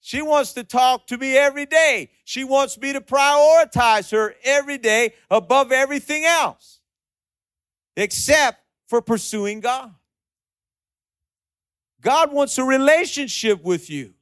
She 0.02 0.22
wants 0.22 0.54
to 0.54 0.64
talk 0.64 1.08
to 1.08 1.18
me 1.18 1.38
every 1.38 1.66
day. 1.66 2.10
She 2.26 2.44
wants 2.44 2.78
me 2.78 2.92
to 2.94 3.00
prioritize 3.00 4.12
her 4.12 4.36
every 4.44 4.78
day 4.78 5.14
above 5.32 5.72
everything 5.72 6.26
else, 6.26 6.82
except 7.96 8.62
for 8.88 9.02
pursuing 9.02 9.62
God. 9.62 9.94
God 12.02 12.34
wants 12.34 12.58
a 12.58 12.66
relationship 12.66 13.64
with 13.64 13.90
you. 13.90 14.14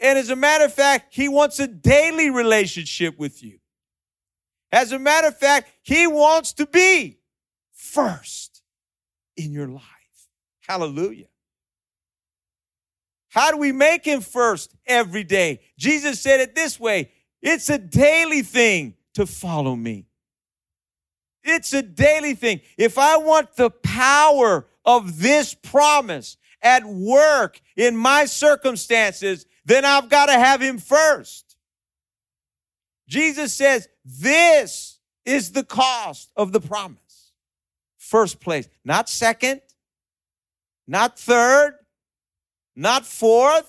And 0.00 0.18
as 0.18 0.30
a 0.30 0.36
matter 0.36 0.64
of 0.64 0.74
fact, 0.74 1.14
He 1.14 1.28
wants 1.28 1.58
a 1.60 1.66
daily 1.66 2.30
relationship 2.30 3.18
with 3.18 3.42
you. 3.42 3.58
As 4.72 4.92
a 4.92 4.98
matter 4.98 5.28
of 5.28 5.38
fact, 5.38 5.70
He 5.82 6.06
wants 6.06 6.52
to 6.54 6.66
be 6.66 7.18
first 7.72 8.62
in 9.36 9.52
your 9.52 9.68
life. 9.68 9.82
Hallelujah. 10.66 11.26
How 13.36 13.50
do 13.50 13.58
we 13.58 13.70
make 13.70 14.06
him 14.06 14.22
first 14.22 14.74
every 14.86 15.22
day? 15.22 15.60
Jesus 15.78 16.20
said 16.20 16.40
it 16.40 16.54
this 16.54 16.80
way 16.80 17.10
it's 17.42 17.68
a 17.68 17.78
daily 17.78 18.42
thing 18.42 18.94
to 19.14 19.26
follow 19.26 19.76
me. 19.76 20.06
It's 21.44 21.72
a 21.72 21.82
daily 21.82 22.34
thing. 22.34 22.60
If 22.76 22.98
I 22.98 23.18
want 23.18 23.54
the 23.56 23.70
power 23.70 24.66
of 24.84 25.20
this 25.20 25.54
promise 25.54 26.38
at 26.62 26.84
work 26.84 27.60
in 27.76 27.96
my 27.96 28.24
circumstances, 28.24 29.46
then 29.66 29.84
I've 29.84 30.08
got 30.08 30.26
to 30.26 30.32
have 30.32 30.62
him 30.62 30.78
first. 30.78 31.56
Jesus 33.08 33.52
says, 33.52 33.88
This 34.04 34.98
is 35.24 35.52
the 35.52 35.64
cost 35.64 36.30
of 36.36 36.52
the 36.52 36.60
promise. 36.60 37.32
First 37.98 38.40
place, 38.40 38.68
not 38.84 39.08
second, 39.08 39.60
not 40.86 41.18
third, 41.18 41.74
not 42.76 43.04
fourth, 43.04 43.68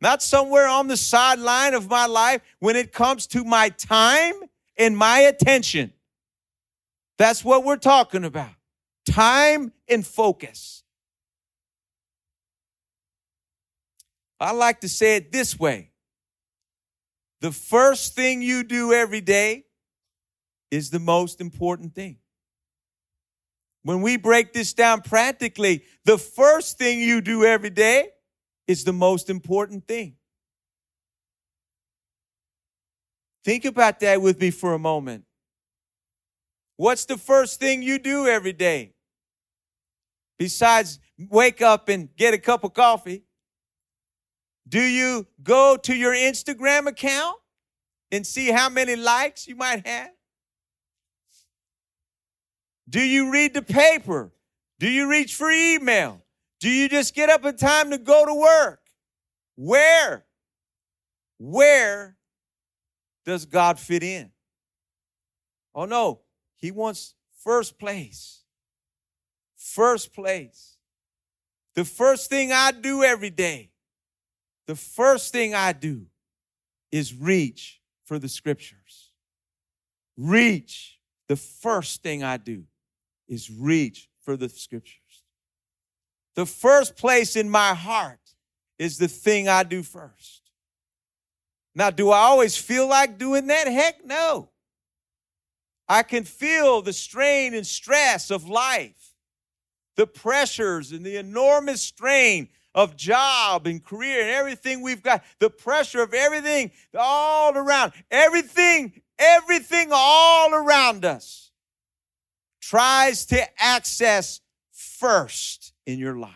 not 0.00 0.22
somewhere 0.22 0.66
on 0.66 0.88
the 0.88 0.96
sideline 0.96 1.74
of 1.74 1.90
my 1.90 2.06
life 2.06 2.40
when 2.58 2.74
it 2.74 2.92
comes 2.92 3.26
to 3.28 3.44
my 3.44 3.68
time 3.68 4.34
and 4.78 4.96
my 4.96 5.20
attention. 5.20 5.92
That's 7.18 7.44
what 7.44 7.64
we're 7.64 7.76
talking 7.76 8.24
about. 8.24 8.50
Time 9.04 9.72
and 9.88 10.06
focus. 10.06 10.81
I 14.42 14.50
like 14.50 14.80
to 14.80 14.88
say 14.88 15.14
it 15.14 15.30
this 15.30 15.56
way. 15.56 15.92
The 17.42 17.52
first 17.52 18.16
thing 18.16 18.42
you 18.42 18.64
do 18.64 18.92
every 18.92 19.20
day 19.20 19.66
is 20.72 20.90
the 20.90 20.98
most 20.98 21.40
important 21.40 21.94
thing. 21.94 22.18
When 23.84 24.02
we 24.02 24.16
break 24.16 24.52
this 24.52 24.72
down 24.72 25.02
practically, 25.02 25.84
the 26.04 26.18
first 26.18 26.76
thing 26.76 26.98
you 26.98 27.20
do 27.20 27.44
every 27.44 27.70
day 27.70 28.08
is 28.66 28.82
the 28.82 28.92
most 28.92 29.30
important 29.30 29.86
thing. 29.86 30.16
Think 33.44 33.64
about 33.64 34.00
that 34.00 34.20
with 34.20 34.40
me 34.40 34.50
for 34.50 34.74
a 34.74 34.78
moment. 34.78 35.24
What's 36.76 37.04
the 37.04 37.16
first 37.16 37.60
thing 37.60 37.80
you 37.82 38.00
do 38.00 38.26
every 38.26 38.52
day? 38.52 38.94
Besides 40.36 40.98
wake 41.30 41.62
up 41.62 41.88
and 41.88 42.08
get 42.16 42.34
a 42.34 42.38
cup 42.38 42.64
of 42.64 42.72
coffee, 42.72 43.24
do 44.68 44.80
you 44.80 45.26
go 45.42 45.76
to 45.76 45.94
your 45.94 46.12
Instagram 46.12 46.86
account 46.86 47.36
and 48.10 48.26
see 48.26 48.50
how 48.50 48.68
many 48.68 48.96
likes 48.96 49.46
you 49.48 49.56
might 49.56 49.86
have? 49.86 50.10
Do 52.88 53.00
you 53.00 53.32
read 53.32 53.54
the 53.54 53.62
paper? 53.62 54.32
Do 54.78 54.88
you 54.88 55.08
reach 55.08 55.34
for 55.34 55.50
email? 55.50 56.22
Do 56.60 56.68
you 56.68 56.88
just 56.88 57.14
get 57.14 57.28
up 57.28 57.44
in 57.44 57.56
time 57.56 57.90
to 57.90 57.98
go 57.98 58.26
to 58.26 58.34
work? 58.34 58.80
Where? 59.56 60.24
Where 61.38 62.16
does 63.24 63.46
God 63.46 63.78
fit 63.78 64.02
in? 64.02 64.30
Oh 65.74 65.86
no, 65.86 66.20
He 66.56 66.70
wants 66.70 67.14
first 67.42 67.78
place. 67.78 68.44
First 69.56 70.12
place. 70.12 70.76
The 71.74 71.84
first 71.84 72.28
thing 72.28 72.52
I 72.52 72.72
do 72.72 73.02
every 73.02 73.30
day, 73.30 73.71
the 74.72 74.76
first 74.76 75.34
thing 75.34 75.54
I 75.54 75.74
do 75.74 76.06
is 76.90 77.14
reach 77.14 77.82
for 78.04 78.18
the 78.18 78.26
scriptures. 78.26 79.10
Reach 80.16 80.98
the 81.28 81.36
first 81.36 82.02
thing 82.02 82.24
I 82.24 82.38
do 82.38 82.64
is 83.28 83.50
reach 83.50 84.08
for 84.22 84.34
the 84.34 84.48
scriptures. 84.48 85.24
The 86.36 86.46
first 86.46 86.96
place 86.96 87.36
in 87.36 87.50
my 87.50 87.74
heart 87.74 88.18
is 88.78 88.96
the 88.96 89.08
thing 89.08 89.46
I 89.46 89.62
do 89.62 89.82
first. 89.82 90.40
Now, 91.74 91.90
do 91.90 92.08
I 92.08 92.20
always 92.20 92.56
feel 92.56 92.88
like 92.88 93.18
doing 93.18 93.48
that? 93.48 93.66
Heck 93.66 94.02
no. 94.06 94.48
I 95.86 96.02
can 96.02 96.24
feel 96.24 96.80
the 96.80 96.94
strain 96.94 97.52
and 97.52 97.66
stress 97.66 98.30
of 98.30 98.48
life, 98.48 99.12
the 99.96 100.06
pressures 100.06 100.92
and 100.92 101.04
the 101.04 101.18
enormous 101.18 101.82
strain 101.82 102.48
of 102.74 102.96
job 102.96 103.66
and 103.66 103.84
career 103.84 104.22
and 104.22 104.30
everything 104.30 104.82
we've 104.82 105.02
got, 105.02 105.22
the 105.38 105.50
pressure 105.50 106.02
of 106.02 106.14
everything 106.14 106.70
all 106.98 107.56
around, 107.56 107.92
everything, 108.10 109.00
everything 109.18 109.88
all 109.92 110.54
around 110.54 111.04
us 111.04 111.50
tries 112.60 113.26
to 113.26 113.62
access 113.62 114.40
first 114.70 115.72
in 115.86 115.98
your 115.98 116.16
life. 116.16 116.30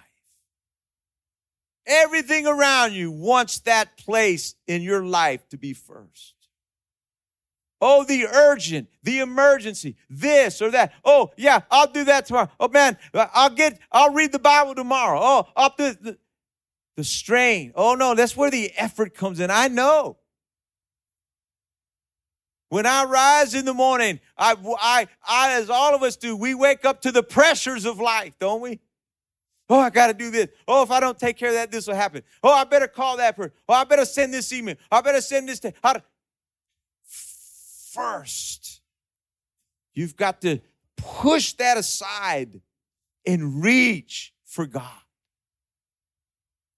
Everything 1.86 2.46
around 2.46 2.94
you 2.94 3.12
wants 3.12 3.60
that 3.60 3.96
place 3.96 4.56
in 4.66 4.82
your 4.82 5.04
life 5.04 5.48
to 5.50 5.56
be 5.56 5.72
first. 5.72 6.34
Oh, 7.80 8.04
the 8.04 8.26
urgent, 8.26 8.88
the 9.02 9.20
emergency, 9.20 9.96
this 10.08 10.62
or 10.62 10.70
that. 10.70 10.92
Oh, 11.04 11.30
yeah, 11.36 11.60
I'll 11.70 11.86
do 11.86 12.04
that 12.04 12.26
tomorrow. 12.26 12.48
Oh, 12.58 12.68
man, 12.68 12.96
uh, 13.12 13.26
I'll 13.34 13.50
get, 13.50 13.78
I'll 13.92 14.12
read 14.12 14.32
the 14.32 14.38
Bible 14.38 14.74
tomorrow. 14.74 15.20
Oh, 15.22 15.46
I'll 15.54 15.74
do 15.76 16.16
the, 16.96 17.04
strain. 17.04 17.72
Oh, 17.74 17.94
no, 17.94 18.14
that's 18.14 18.36
where 18.36 18.50
the 18.50 18.72
effort 18.76 19.14
comes 19.14 19.40
in. 19.40 19.50
I 19.50 19.68
know. 19.68 20.16
When 22.68 22.84
I 22.84 23.04
rise 23.04 23.54
in 23.54 23.64
the 23.64 23.74
morning, 23.74 24.18
I, 24.36 24.56
I, 24.80 25.06
I, 25.26 25.52
as 25.52 25.70
all 25.70 25.94
of 25.94 26.02
us 26.02 26.16
do, 26.16 26.34
we 26.34 26.54
wake 26.54 26.84
up 26.84 27.02
to 27.02 27.12
the 27.12 27.22
pressures 27.22 27.84
of 27.84 28.00
life, 28.00 28.34
don't 28.40 28.60
we? 28.60 28.80
Oh, 29.68 29.80
I 29.80 29.90
got 29.90 30.08
to 30.08 30.14
do 30.14 30.30
this. 30.30 30.48
Oh, 30.66 30.82
if 30.82 30.90
I 30.90 31.00
don't 31.00 31.18
take 31.18 31.36
care 31.36 31.48
of 31.48 31.54
that, 31.54 31.70
this 31.70 31.86
will 31.86 31.94
happen. 31.94 32.22
Oh, 32.42 32.52
I 32.52 32.64
better 32.64 32.88
call 32.88 33.16
that 33.18 33.36
person. 33.36 33.52
Oh, 33.68 33.74
I 33.74 33.84
better 33.84 34.04
send 34.04 34.32
this 34.32 34.52
email. 34.52 34.76
I 34.90 35.00
better 35.00 35.20
send 35.20 35.48
this. 35.48 35.60
How 35.82 35.94
to, 35.94 36.02
first, 37.04 38.80
you've 39.92 40.16
got 40.16 40.40
to 40.42 40.60
push 40.96 41.52
that 41.54 41.76
aside 41.76 42.60
and 43.26 43.62
reach 43.62 44.32
for 44.44 44.66
God. 44.66 44.90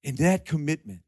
And 0.04 0.16
that 0.18 0.44
commitment. 0.44 1.00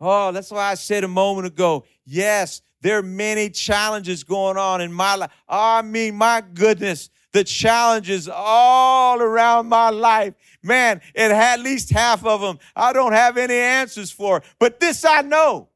Oh, 0.00 0.32
that's 0.32 0.50
why 0.50 0.70
I 0.70 0.74
said 0.74 1.04
a 1.04 1.08
moment 1.08 1.46
ago, 1.46 1.84
yes, 2.04 2.62
there 2.80 2.98
are 2.98 3.02
many 3.02 3.50
challenges 3.50 4.22
going 4.22 4.56
on 4.56 4.80
in 4.80 4.92
my 4.92 5.16
life. 5.16 5.30
I 5.48 5.82
mean, 5.82 6.14
my 6.14 6.42
goodness, 6.54 7.10
the 7.32 7.44
challenges 7.44 8.28
all 8.28 9.20
around 9.20 9.68
my 9.68 9.90
life. 9.90 10.34
Man, 10.62 11.00
it 11.14 11.30
had 11.30 11.58
at 11.58 11.64
least 11.64 11.90
half 11.90 12.24
of 12.24 12.40
them 12.40 12.58
I 12.76 12.92
don't 12.92 13.12
have 13.12 13.36
any 13.36 13.54
answers 13.54 14.10
for. 14.10 14.42
But 14.58 14.80
this 14.80 15.04
I 15.04 15.22
know. 15.22 15.68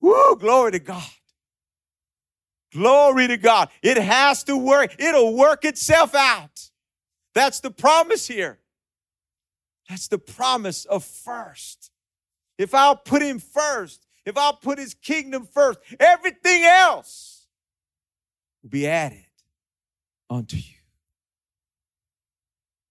Woo, 0.00 0.36
glory 0.36 0.72
to 0.72 0.78
God. 0.78 1.02
Glory 2.72 3.26
to 3.26 3.36
God. 3.36 3.68
It 3.82 3.96
has 3.98 4.44
to 4.44 4.56
work. 4.56 4.94
It'll 5.00 5.34
work 5.34 5.64
itself 5.64 6.14
out. 6.14 6.70
That's 7.34 7.60
the 7.60 7.70
promise 7.70 8.26
here. 8.26 8.60
That's 9.90 10.06
the 10.06 10.18
promise 10.18 10.84
of 10.84 11.04
first. 11.04 11.90
If 12.56 12.74
I'll 12.76 12.94
put 12.94 13.22
him 13.22 13.40
first, 13.40 14.06
if 14.24 14.36
I'll 14.38 14.54
put 14.54 14.78
his 14.78 14.94
kingdom 14.94 15.48
first, 15.52 15.80
everything 15.98 16.62
else 16.62 17.48
will 18.62 18.70
be 18.70 18.86
added 18.86 19.24
unto 20.30 20.56
you. 20.56 20.76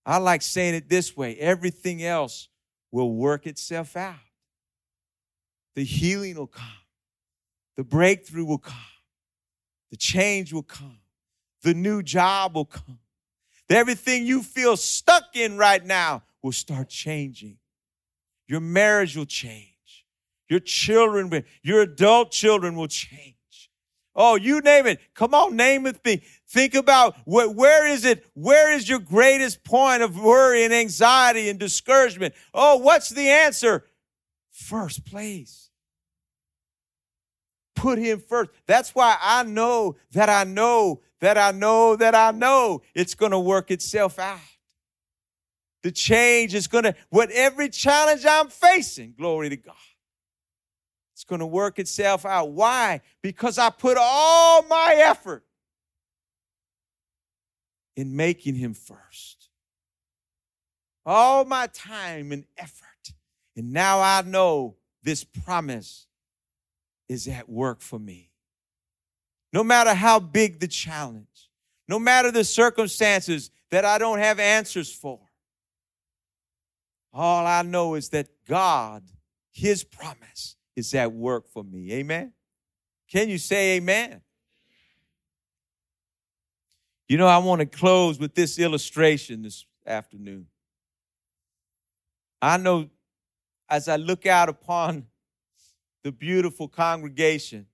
I 0.05 0.17
like 0.17 0.41
saying 0.41 0.75
it 0.75 0.89
this 0.89 1.15
way 1.15 1.37
everything 1.37 2.03
else 2.03 2.49
will 2.91 3.13
work 3.13 3.47
itself 3.47 3.95
out. 3.95 4.15
The 5.75 5.85
healing 5.85 6.35
will 6.35 6.47
come, 6.47 6.65
the 7.77 7.85
breakthrough 7.85 8.43
will 8.43 8.57
come, 8.57 8.75
the 9.89 9.97
change 9.97 10.51
will 10.51 10.63
come, 10.63 10.99
the 11.61 11.73
new 11.73 12.03
job 12.03 12.55
will 12.55 12.65
come. 12.65 12.99
Everything 13.69 14.25
you 14.25 14.41
feel 14.41 14.75
stuck 14.75 15.23
in 15.35 15.55
right 15.55 15.85
now 15.85 16.23
will 16.41 16.51
start 16.51 16.89
changing. 16.89 17.57
Your 18.47 18.61
marriage 18.61 19.15
will 19.15 19.25
change. 19.25 20.05
Your 20.47 20.59
children, 20.59 21.43
your 21.61 21.81
adult 21.81 22.31
children 22.31 22.75
will 22.75 22.87
change. 22.87 23.35
Oh, 24.15 24.35
you 24.35 24.59
name 24.61 24.87
it. 24.87 24.99
Come 25.13 25.33
on, 25.33 25.55
name 25.55 25.85
it. 25.85 26.03
Me. 26.03 26.21
Think 26.49 26.73
about 26.73 27.15
where 27.25 27.87
is 27.87 28.05
it? 28.05 28.25
Where 28.33 28.71
is 28.71 28.89
your 28.89 28.99
greatest 28.99 29.63
point 29.63 30.01
of 30.01 30.19
worry 30.19 30.63
and 30.65 30.73
anxiety 30.73 31.49
and 31.49 31.59
discouragement? 31.59 32.33
Oh, 32.53 32.77
what's 32.77 33.09
the 33.09 33.29
answer? 33.29 33.85
First 34.49 35.05
place. 35.05 35.69
Put 37.75 37.97
him 37.97 38.19
first. 38.19 38.49
That's 38.65 38.93
why 38.93 39.15
I 39.21 39.43
know 39.43 39.95
that 40.11 40.29
I 40.29 40.43
know 40.43 41.01
that 41.21 41.37
I 41.37 41.51
know 41.51 41.95
that 41.95 42.15
I 42.15 42.31
know 42.31 42.81
it's 42.93 43.15
going 43.15 43.31
to 43.31 43.39
work 43.39 43.71
itself 43.71 44.19
out. 44.19 44.39
The 45.83 45.91
change 45.91 46.53
is 46.53 46.67
going 46.67 46.83
to, 46.83 46.95
what 47.09 47.31
every 47.31 47.69
challenge 47.69 48.25
I'm 48.25 48.49
facing, 48.49 49.13
glory 49.17 49.49
to 49.49 49.57
God 49.57 49.75
it's 51.19 51.25
going 51.25 51.39
to 51.39 51.45
work 51.45 51.79
itself 51.79 52.25
out. 52.25 52.51
Why? 52.51 53.01
Because 53.21 53.57
I 53.57 53.71
put 53.71 53.97
all 53.99 54.63
my 54.69 54.93
effort 54.95 55.43
in 57.97 58.15
making 58.15 58.55
him 58.55 58.73
first. 58.73 59.49
All 61.05 61.43
my 61.43 61.67
time 61.73 62.31
and 62.31 62.45
effort. 62.57 63.11
And 63.57 63.73
now 63.73 63.99
I 63.99 64.21
know 64.21 64.77
this 65.03 65.25
promise 65.25 66.07
is 67.09 67.27
at 67.27 67.49
work 67.49 67.81
for 67.81 67.99
me. 67.99 68.31
No 69.51 69.61
matter 69.61 69.93
how 69.93 70.21
big 70.21 70.61
the 70.61 70.69
challenge, 70.69 71.49
no 71.89 71.99
matter 71.99 72.31
the 72.31 72.45
circumstances 72.45 73.51
that 73.71 73.83
I 73.83 73.97
don't 73.97 74.19
have 74.19 74.39
answers 74.39 74.89
for, 74.89 75.19
all 77.13 77.45
I 77.45 77.61
know 77.63 77.95
is 77.95 78.09
that 78.09 78.27
God, 78.47 79.03
His 79.51 79.83
promise, 79.83 80.55
is 80.75 80.93
at 80.93 81.11
work 81.11 81.49
for 81.49 81.63
me. 81.63 81.91
Amen. 81.93 82.33
Can 83.11 83.29
you 83.29 83.37
say 83.37 83.77
amen? 83.77 84.21
You 87.07 87.17
know, 87.17 87.27
I 87.27 87.39
want 87.39 87.59
to 87.59 87.65
close 87.65 88.19
with 88.19 88.35
this 88.35 88.59
illustration 88.59 89.41
this 89.41 89.65
afternoon. 89.85 90.45
I 92.41 92.57
know 92.57 92.89
as 93.67 93.87
I 93.87 93.95
look 93.95 94.25
out 94.25 94.47
upon 94.47 95.07
the 96.03 96.11
beautiful 96.11 96.67
congregation, 96.67 97.65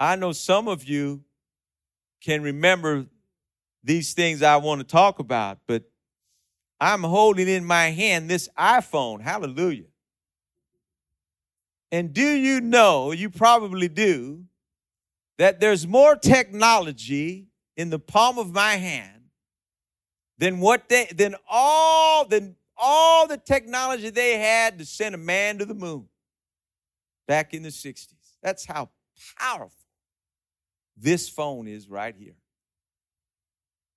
I 0.00 0.16
know 0.16 0.32
some 0.32 0.68
of 0.68 0.84
you 0.84 1.22
can 2.22 2.42
remember 2.42 3.06
these 3.84 4.14
things 4.14 4.42
I 4.42 4.56
want 4.56 4.80
to 4.80 4.86
talk 4.86 5.18
about, 5.18 5.58
but 5.66 5.84
I'm 6.80 7.02
holding 7.02 7.48
in 7.48 7.64
my 7.64 7.86
hand 7.90 8.30
this 8.30 8.48
iPhone. 8.58 9.20
Hallelujah. 9.20 9.84
And 11.90 12.12
do 12.12 12.26
you 12.26 12.60
know, 12.60 13.12
you 13.12 13.30
probably 13.30 13.88
do, 13.88 14.44
that 15.38 15.60
there's 15.60 15.86
more 15.86 16.16
technology 16.16 17.46
in 17.76 17.90
the 17.90 17.98
palm 17.98 18.38
of 18.38 18.52
my 18.52 18.72
hand 18.72 19.22
than 20.36 20.60
what 20.60 20.88
they 20.88 21.06
than 21.14 21.34
all 21.48 22.24
than 22.24 22.56
all 22.76 23.26
the 23.26 23.36
technology 23.36 24.10
they 24.10 24.38
had 24.38 24.78
to 24.78 24.84
send 24.84 25.14
a 25.14 25.18
man 25.18 25.58
to 25.58 25.64
the 25.64 25.74
moon 25.74 26.08
back 27.26 27.54
in 27.54 27.62
the 27.62 27.68
60s. 27.70 28.12
That's 28.42 28.64
how 28.66 28.90
powerful 29.38 29.72
this 30.96 31.28
phone 31.28 31.66
is 31.66 31.88
right 31.88 32.14
here. 32.16 32.36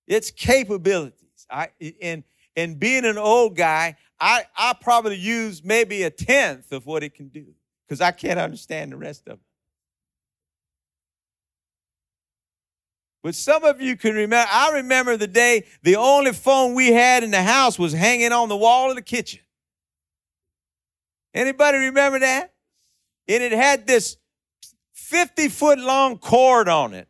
Its 0.06 0.30
capabilities. 0.30 1.46
I 1.50 1.70
and 2.00 2.22
and 2.56 2.78
being 2.78 3.04
an 3.04 3.18
old 3.18 3.56
guy, 3.56 3.96
I, 4.20 4.44
I 4.56 4.74
probably 4.80 5.16
use 5.16 5.64
maybe 5.64 6.02
a 6.02 6.10
tenth 6.10 6.72
of 6.72 6.86
what 6.86 7.02
it 7.02 7.14
can 7.14 7.28
do 7.28 7.46
because 7.86 8.00
I 8.00 8.12
can't 8.12 8.38
understand 8.38 8.92
the 8.92 8.96
rest 8.96 9.26
of 9.26 9.34
it. 9.34 9.40
But 13.22 13.34
some 13.36 13.62
of 13.64 13.80
you 13.80 13.96
can 13.96 14.14
remember, 14.14 14.48
I 14.50 14.72
remember 14.72 15.16
the 15.16 15.28
day 15.28 15.64
the 15.82 15.96
only 15.96 16.32
phone 16.32 16.74
we 16.74 16.92
had 16.92 17.22
in 17.22 17.30
the 17.30 17.42
house 17.42 17.78
was 17.78 17.92
hanging 17.92 18.32
on 18.32 18.48
the 18.48 18.56
wall 18.56 18.90
of 18.90 18.96
the 18.96 19.02
kitchen. 19.02 19.40
Anybody 21.32 21.78
remember 21.78 22.18
that? 22.18 22.52
And 23.28 23.42
it 23.42 23.52
had 23.52 23.86
this 23.86 24.16
50 24.92 25.48
foot 25.48 25.78
long 25.78 26.18
cord 26.18 26.68
on 26.68 26.94
it. 26.94 27.08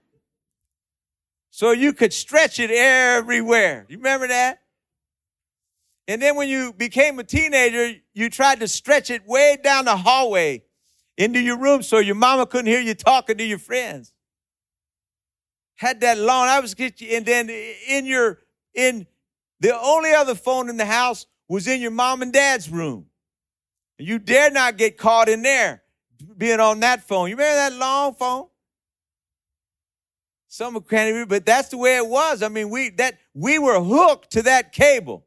So 1.50 1.72
you 1.72 1.92
could 1.92 2.12
stretch 2.12 2.60
it 2.60 2.70
everywhere. 2.70 3.86
You 3.88 3.96
remember 3.96 4.28
that? 4.28 4.61
And 6.08 6.20
then 6.20 6.36
when 6.36 6.48
you 6.48 6.72
became 6.72 7.18
a 7.18 7.24
teenager, 7.24 7.98
you 8.12 8.28
tried 8.28 8.60
to 8.60 8.68
stretch 8.68 9.10
it 9.10 9.26
way 9.26 9.56
down 9.62 9.84
the 9.84 9.96
hallway 9.96 10.64
into 11.16 11.40
your 11.40 11.58
room 11.58 11.82
so 11.82 11.98
your 11.98 12.14
mama 12.14 12.46
couldn't 12.46 12.66
hear 12.66 12.80
you 12.80 12.94
talking 12.94 13.38
to 13.38 13.44
your 13.44 13.58
friends. 13.58 14.12
had 15.76 16.00
that 16.00 16.18
long. 16.18 16.48
I 16.48 16.60
was 16.60 16.74
get 16.74 17.00
you, 17.00 17.16
and 17.16 17.26
then 17.26 17.50
in 17.50 18.06
your 18.06 18.38
in 18.74 19.06
the 19.60 19.78
only 19.78 20.12
other 20.12 20.34
phone 20.34 20.68
in 20.68 20.76
the 20.76 20.84
house 20.86 21.26
was 21.48 21.66
in 21.66 21.80
your 21.80 21.90
mom 21.90 22.22
and 22.22 22.32
dad's 22.32 22.70
room. 22.70 23.06
You 23.98 24.18
dare 24.18 24.50
not 24.50 24.76
get 24.76 24.98
caught 24.98 25.28
in 25.28 25.42
there 25.42 25.82
being 26.36 26.60
on 26.60 26.80
that 26.80 27.06
phone. 27.06 27.28
You 27.28 27.36
remember 27.36 27.56
that 27.56 27.72
long 27.78 28.14
phone? 28.14 28.46
Some 30.48 30.80
can't 30.82 31.08
even, 31.08 31.28
but 31.28 31.46
that's 31.46 31.68
the 31.68 31.78
way 31.78 31.96
it 31.96 32.06
was. 32.06 32.42
I 32.42 32.48
mean, 32.48 32.70
we 32.70 32.90
that 32.90 33.18
we 33.34 33.58
were 33.58 33.80
hooked 33.80 34.32
to 34.32 34.42
that 34.42 34.72
cable. 34.72 35.26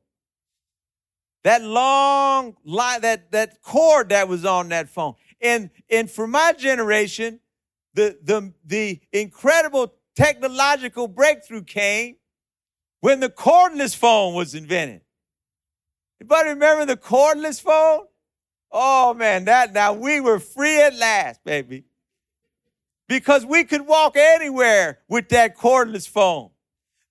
That 1.46 1.64
long 1.64 2.58
line, 2.66 3.02
that 3.02 3.32
that 3.32 3.62
cord 3.62 4.10
that 4.10 4.28
was 4.28 4.44
on 4.44 4.70
that 4.70 4.90
phone. 4.90 5.14
And 5.40 5.70
and 5.90 6.12
for 6.12 6.28
my 6.28 6.52
generation, 6.52 7.40
the 7.94 8.18
the 8.22 8.54
the 8.66 9.00
incredible 9.14 9.94
technological 10.16 11.08
breakthrough 11.08 11.64
came 11.64 12.18
when 13.00 13.22
the 13.22 13.30
cordless 13.30 13.96
phone 13.96 14.34
was 14.34 14.54
invented. 14.54 15.02
Anybody 16.20 16.50
remember 16.50 16.86
the 16.86 16.98
cordless 16.98 17.62
phone? 17.62 18.08
Oh 18.72 19.14
man, 19.14 19.46
that 19.46 19.72
now 19.72 19.94
we 19.94 20.20
were 20.20 20.40
free 20.40 20.82
at 20.82 20.96
last, 20.96 21.42
baby 21.46 21.86
because 23.08 23.46
we 23.46 23.64
could 23.64 23.86
walk 23.86 24.16
anywhere 24.18 25.00
with 25.08 25.30
that 25.30 25.58
cordless 25.58 26.08
phone. 26.08 26.50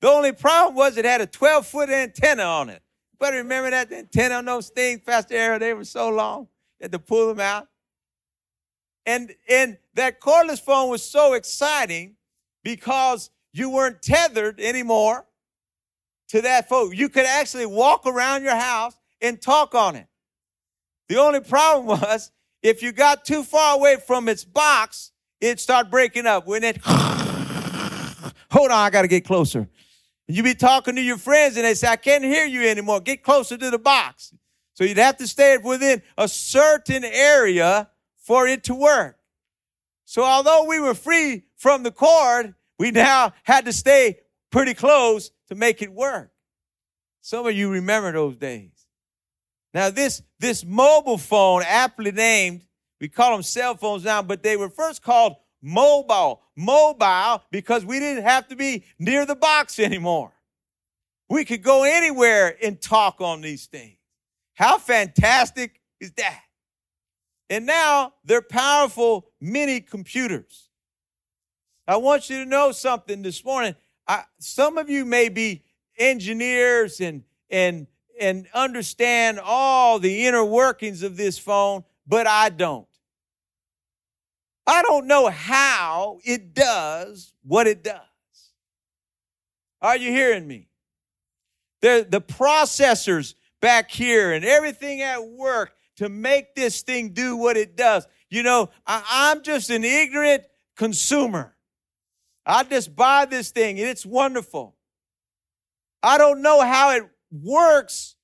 The 0.00 0.08
only 0.08 0.32
problem 0.32 0.74
was 0.74 0.96
it 0.96 1.04
had 1.04 1.20
a 1.20 1.26
12 1.26 1.66
foot 1.66 1.88
antenna 1.88 2.42
on 2.42 2.68
it. 2.68 2.82
But 3.18 3.34
remember 3.34 3.70
that 3.70 3.88
the 3.88 3.98
antenna 3.98 4.36
on 4.36 4.44
those 4.44 4.68
things, 4.68 5.00
Pastor 5.04 5.34
Ariel, 5.34 5.58
they 5.58 5.74
were 5.74 5.84
so 5.84 6.10
long, 6.10 6.48
that 6.80 6.92
to 6.92 6.98
pull 6.98 7.28
them 7.28 7.40
out. 7.40 7.68
And, 9.06 9.34
and 9.48 9.78
that 9.94 10.20
cordless 10.20 10.60
phone 10.60 10.90
was 10.90 11.02
so 11.02 11.34
exciting 11.34 12.16
because 12.62 13.30
you 13.52 13.70
weren't 13.70 14.02
tethered 14.02 14.60
anymore 14.60 15.26
to 16.28 16.40
that 16.42 16.68
phone. 16.68 16.92
You 16.92 17.08
could 17.08 17.26
actually 17.26 17.66
walk 17.66 18.06
around 18.06 18.42
your 18.42 18.56
house 18.56 18.96
and 19.20 19.40
talk 19.40 19.74
on 19.74 19.96
it. 19.96 20.06
The 21.08 21.16
only 21.18 21.40
problem 21.40 21.86
was 22.00 22.30
if 22.62 22.82
you 22.82 22.92
got 22.92 23.24
too 23.24 23.42
far 23.42 23.76
away 23.76 23.96
from 23.96 24.28
its 24.28 24.44
box, 24.44 25.12
it'd 25.40 25.60
start 25.60 25.90
breaking 25.90 26.26
up. 26.26 26.46
When 26.46 26.64
it, 26.64 26.78
hold 26.84 28.70
on, 28.70 28.72
I 28.72 28.90
got 28.90 29.02
to 29.02 29.08
get 29.08 29.24
closer. 29.24 29.68
You 30.26 30.42
be 30.42 30.54
talking 30.54 30.96
to 30.96 31.02
your 31.02 31.18
friends 31.18 31.56
and 31.56 31.64
they 31.64 31.74
say, 31.74 31.88
I 31.88 31.96
can't 31.96 32.24
hear 32.24 32.46
you 32.46 32.66
anymore. 32.66 33.00
Get 33.00 33.22
closer 33.22 33.56
to 33.56 33.70
the 33.70 33.78
box. 33.78 34.32
So 34.72 34.84
you'd 34.84 34.98
have 34.98 35.18
to 35.18 35.28
stay 35.28 35.58
within 35.58 36.02
a 36.16 36.28
certain 36.28 37.04
area 37.04 37.88
for 38.18 38.46
it 38.46 38.64
to 38.64 38.74
work. 38.74 39.18
So 40.04 40.24
although 40.24 40.64
we 40.64 40.80
were 40.80 40.94
free 40.94 41.44
from 41.56 41.82
the 41.82 41.90
cord, 41.90 42.54
we 42.78 42.90
now 42.90 43.32
had 43.44 43.66
to 43.66 43.72
stay 43.72 44.20
pretty 44.50 44.74
close 44.74 45.30
to 45.48 45.54
make 45.54 45.82
it 45.82 45.92
work. 45.92 46.32
Some 47.20 47.46
of 47.46 47.54
you 47.54 47.70
remember 47.70 48.12
those 48.12 48.36
days. 48.36 48.70
Now 49.72 49.90
this, 49.90 50.22
this 50.38 50.64
mobile 50.64 51.18
phone, 51.18 51.62
aptly 51.66 52.12
named, 52.12 52.62
we 53.00 53.08
call 53.08 53.32
them 53.32 53.42
cell 53.42 53.76
phones 53.76 54.04
now, 54.04 54.22
but 54.22 54.42
they 54.42 54.56
were 54.56 54.70
first 54.70 55.02
called 55.02 55.36
mobile. 55.64 56.42
Mobile 56.54 57.42
because 57.50 57.84
we 57.84 57.98
didn't 57.98 58.24
have 58.24 58.46
to 58.48 58.56
be 58.56 58.84
near 58.98 59.26
the 59.26 59.34
box 59.34 59.78
anymore. 59.80 60.32
We 61.28 61.44
could 61.44 61.62
go 61.62 61.82
anywhere 61.84 62.56
and 62.62 62.80
talk 62.80 63.20
on 63.20 63.40
these 63.40 63.66
things. 63.66 63.96
How 64.52 64.78
fantastic 64.78 65.80
is 65.98 66.12
that? 66.12 66.42
And 67.50 67.66
now 67.66 68.14
they're 68.24 68.42
powerful 68.42 69.26
mini 69.40 69.80
computers. 69.80 70.68
I 71.88 71.96
want 71.96 72.30
you 72.30 72.44
to 72.44 72.48
know 72.48 72.72
something 72.72 73.22
this 73.22 73.44
morning. 73.44 73.74
I, 74.06 74.24
some 74.38 74.78
of 74.78 74.88
you 74.88 75.04
may 75.04 75.28
be 75.28 75.64
engineers 75.98 77.00
and 77.00 77.24
and 77.50 77.86
and 78.20 78.46
understand 78.54 79.40
all 79.42 79.98
the 79.98 80.26
inner 80.26 80.44
workings 80.44 81.02
of 81.02 81.16
this 81.16 81.38
phone, 81.38 81.84
but 82.06 82.26
I 82.26 82.48
don't. 82.48 82.86
I 84.66 84.82
don't 84.82 85.06
know 85.06 85.28
how 85.28 86.18
it 86.24 86.54
does 86.54 87.34
what 87.42 87.66
it 87.66 87.84
does. 87.84 88.00
Are 89.82 89.96
you 89.96 90.10
hearing 90.10 90.46
me? 90.46 90.68
The, 91.82 92.06
the 92.08 92.22
processors 92.22 93.34
back 93.60 93.90
here 93.90 94.32
and 94.32 94.44
everything 94.44 95.02
at 95.02 95.22
work 95.22 95.74
to 95.96 96.08
make 96.08 96.54
this 96.54 96.80
thing 96.80 97.10
do 97.10 97.36
what 97.36 97.58
it 97.58 97.76
does. 97.76 98.06
You 98.30 98.42
know, 98.42 98.70
I, 98.86 99.02
I'm 99.06 99.42
just 99.42 99.68
an 99.68 99.84
ignorant 99.84 100.44
consumer. 100.76 101.54
I 102.46 102.64
just 102.64 102.96
buy 102.96 103.26
this 103.26 103.50
thing 103.50 103.78
and 103.78 103.88
it's 103.88 104.06
wonderful. 104.06 104.74
I 106.02 106.16
don't 106.16 106.40
know 106.40 106.62
how 106.62 106.92
it 106.92 107.04
works, 107.30 108.16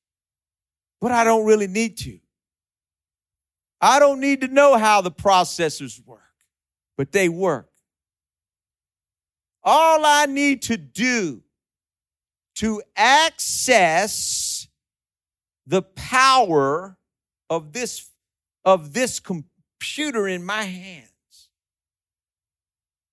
but 1.01 1.13
I 1.13 1.25
don't 1.25 1.45
really 1.45 1.67
need 1.67 1.99
to. 1.99 2.19
I 3.81 3.99
don't 3.99 4.21
need 4.21 4.41
to 4.43 4.49
know 4.49 4.77
how 4.77 5.03
the 5.03 5.11
processors 5.11 6.05
work 6.07 6.30
but 7.01 7.13
they 7.13 7.31
work. 7.31 7.71
All 9.65 10.05
I 10.05 10.27
need 10.27 10.61
to 10.65 10.77
do 10.77 11.43
to 12.57 12.83
access 12.95 14.69
the 15.67 15.81
power 15.81 16.99
of 17.49 17.73
this, 17.73 18.07
of 18.67 18.93
this 18.93 19.19
computer 19.19 20.29
in 20.29 20.45
my 20.45 20.65
hands, 20.65 21.49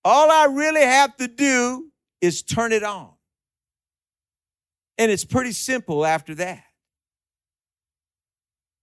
all 0.04 0.30
I 0.30 0.48
really 0.52 0.84
have 0.84 1.16
to 1.16 1.30
do 1.30 1.90
is 2.20 2.44
turn 2.44 2.74
it 2.74 2.84
on. 2.84 3.14
And 4.98 5.10
it's 5.10 5.24
pretty 5.24 5.54
simple 5.54 6.06
after 6.06 6.36
that. 6.36 6.66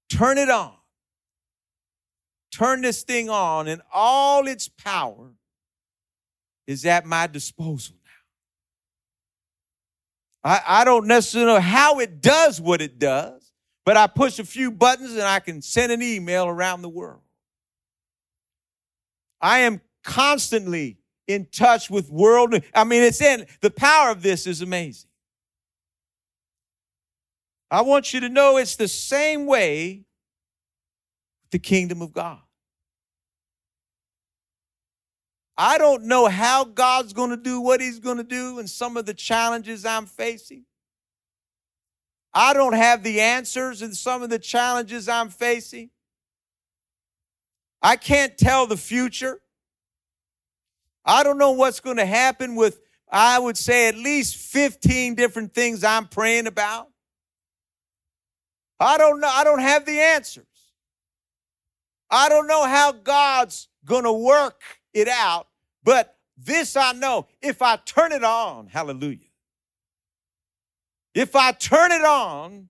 Turn 0.08 0.38
it 0.38 0.48
on 0.48 0.72
turn 2.54 2.82
this 2.82 3.02
thing 3.02 3.28
on, 3.28 3.68
and 3.68 3.82
all 3.92 4.46
its 4.46 4.68
power 4.68 5.32
is 6.66 6.86
at 6.86 7.04
my 7.04 7.26
disposal 7.26 7.96
now. 10.44 10.50
I, 10.52 10.80
I 10.80 10.84
don't 10.84 11.06
necessarily 11.06 11.52
know 11.54 11.60
how 11.60 11.98
it 12.00 12.20
does 12.20 12.60
what 12.60 12.80
it 12.80 12.98
does, 12.98 13.52
but 13.84 13.96
I 13.96 14.06
push 14.06 14.38
a 14.38 14.44
few 14.44 14.70
buttons 14.70 15.12
and 15.12 15.22
I 15.22 15.40
can 15.40 15.62
send 15.62 15.92
an 15.92 16.02
email 16.02 16.46
around 16.46 16.82
the 16.82 16.88
world. 16.88 17.20
I 19.40 19.60
am 19.60 19.80
constantly 20.02 20.98
in 21.26 21.46
touch 21.46 21.90
with 21.90 22.08
world. 22.08 22.54
I 22.74 22.84
mean, 22.84 23.02
it's 23.02 23.20
in 23.20 23.46
the 23.60 23.70
power 23.70 24.10
of 24.10 24.22
this 24.22 24.46
is 24.46 24.62
amazing. 24.62 25.10
I 27.70 27.80
want 27.80 28.14
you 28.14 28.20
to 28.20 28.28
know 28.28 28.56
it's 28.56 28.76
the 28.76 28.88
same 28.88 29.46
way 29.46 30.04
the 31.50 31.58
kingdom 31.58 32.02
of 32.02 32.12
God. 32.12 32.43
I 35.56 35.78
don't 35.78 36.04
know 36.04 36.26
how 36.26 36.64
God's 36.64 37.12
going 37.12 37.30
to 37.30 37.36
do 37.36 37.60
what 37.60 37.80
he's 37.80 38.00
going 38.00 38.16
to 38.16 38.24
do 38.24 38.58
and 38.58 38.68
some 38.68 38.96
of 38.96 39.06
the 39.06 39.14
challenges 39.14 39.86
I'm 39.86 40.06
facing. 40.06 40.64
I 42.32 42.52
don't 42.52 42.72
have 42.72 43.04
the 43.04 43.20
answers 43.20 43.80
in 43.80 43.94
some 43.94 44.22
of 44.22 44.30
the 44.30 44.40
challenges 44.40 45.08
I'm 45.08 45.28
facing. 45.28 45.90
I 47.80 47.96
can't 47.96 48.36
tell 48.36 48.66
the 48.66 48.76
future. 48.76 49.40
I 51.04 51.22
don't 51.22 51.38
know 51.38 51.52
what's 51.52 51.80
going 51.80 51.98
to 51.98 52.06
happen 52.06 52.56
with, 52.56 52.80
I 53.08 53.38
would 53.38 53.56
say, 53.56 53.86
at 53.88 53.94
least 53.94 54.36
15 54.36 55.14
different 55.14 55.54
things 55.54 55.84
I'm 55.84 56.08
praying 56.08 56.48
about. 56.48 56.88
I 58.80 58.98
don't 58.98 59.20
know. 59.20 59.30
I 59.30 59.44
don't 59.44 59.60
have 59.60 59.86
the 59.86 60.00
answers. 60.00 60.46
I 62.10 62.28
don't 62.28 62.48
know 62.48 62.64
how 62.64 62.90
God's 62.90 63.68
going 63.84 64.04
to 64.04 64.12
work 64.12 64.62
it 64.94 65.08
out. 65.08 65.48
But 65.82 66.16
this 66.38 66.76
I 66.76 66.92
know 66.92 67.26
if 67.42 67.60
I 67.60 67.76
turn 67.76 68.12
it 68.12 68.24
on, 68.24 68.68
hallelujah. 68.68 69.18
If 71.14 71.36
I 71.36 71.52
turn 71.52 71.92
it 71.92 72.04
on, 72.04 72.68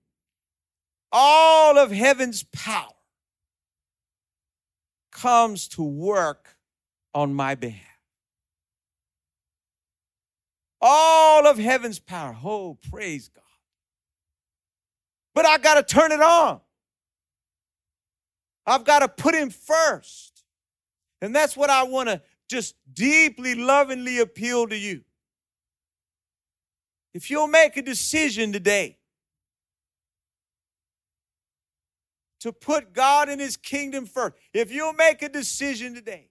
all 1.11 1.77
of 1.77 1.91
heaven's 1.91 2.43
power 2.43 2.89
comes 5.11 5.67
to 5.69 5.81
work 5.81 6.57
on 7.13 7.33
my 7.33 7.55
behalf. 7.55 7.81
All 10.81 11.47
of 11.47 11.57
heaven's 11.57 11.99
power. 11.99 12.37
Oh, 12.43 12.77
praise 12.91 13.29
God. 13.29 13.41
But 15.33 15.45
I 15.45 15.57
got 15.57 15.75
to 15.75 15.83
turn 15.83 16.11
it 16.11 16.21
on. 16.21 16.59
I've 18.67 18.83
got 18.83 18.99
to 18.99 19.07
put 19.07 19.33
him 19.33 19.49
first. 19.49 20.34
And 21.21 21.35
that's 21.35 21.55
what 21.55 21.69
I 21.69 21.83
want 21.83 22.09
to 22.09 22.21
just 22.47 22.75
deeply, 22.93 23.55
lovingly 23.55 24.19
appeal 24.19 24.67
to 24.67 24.77
you. 24.77 25.01
If 27.13 27.31
you'll 27.31 27.47
make 27.47 27.77
a 27.77 27.81
decision 27.81 28.51
today 28.51 28.97
to 32.41 32.51
put 32.51 32.93
God 32.93 33.29
and 33.29 33.39
His 33.39 33.57
kingdom 33.57 34.05
first, 34.05 34.35
if 34.53 34.71
you'll 34.71 34.93
make 34.93 35.21
a 35.21 35.29
decision 35.29 35.95
today 35.95 36.29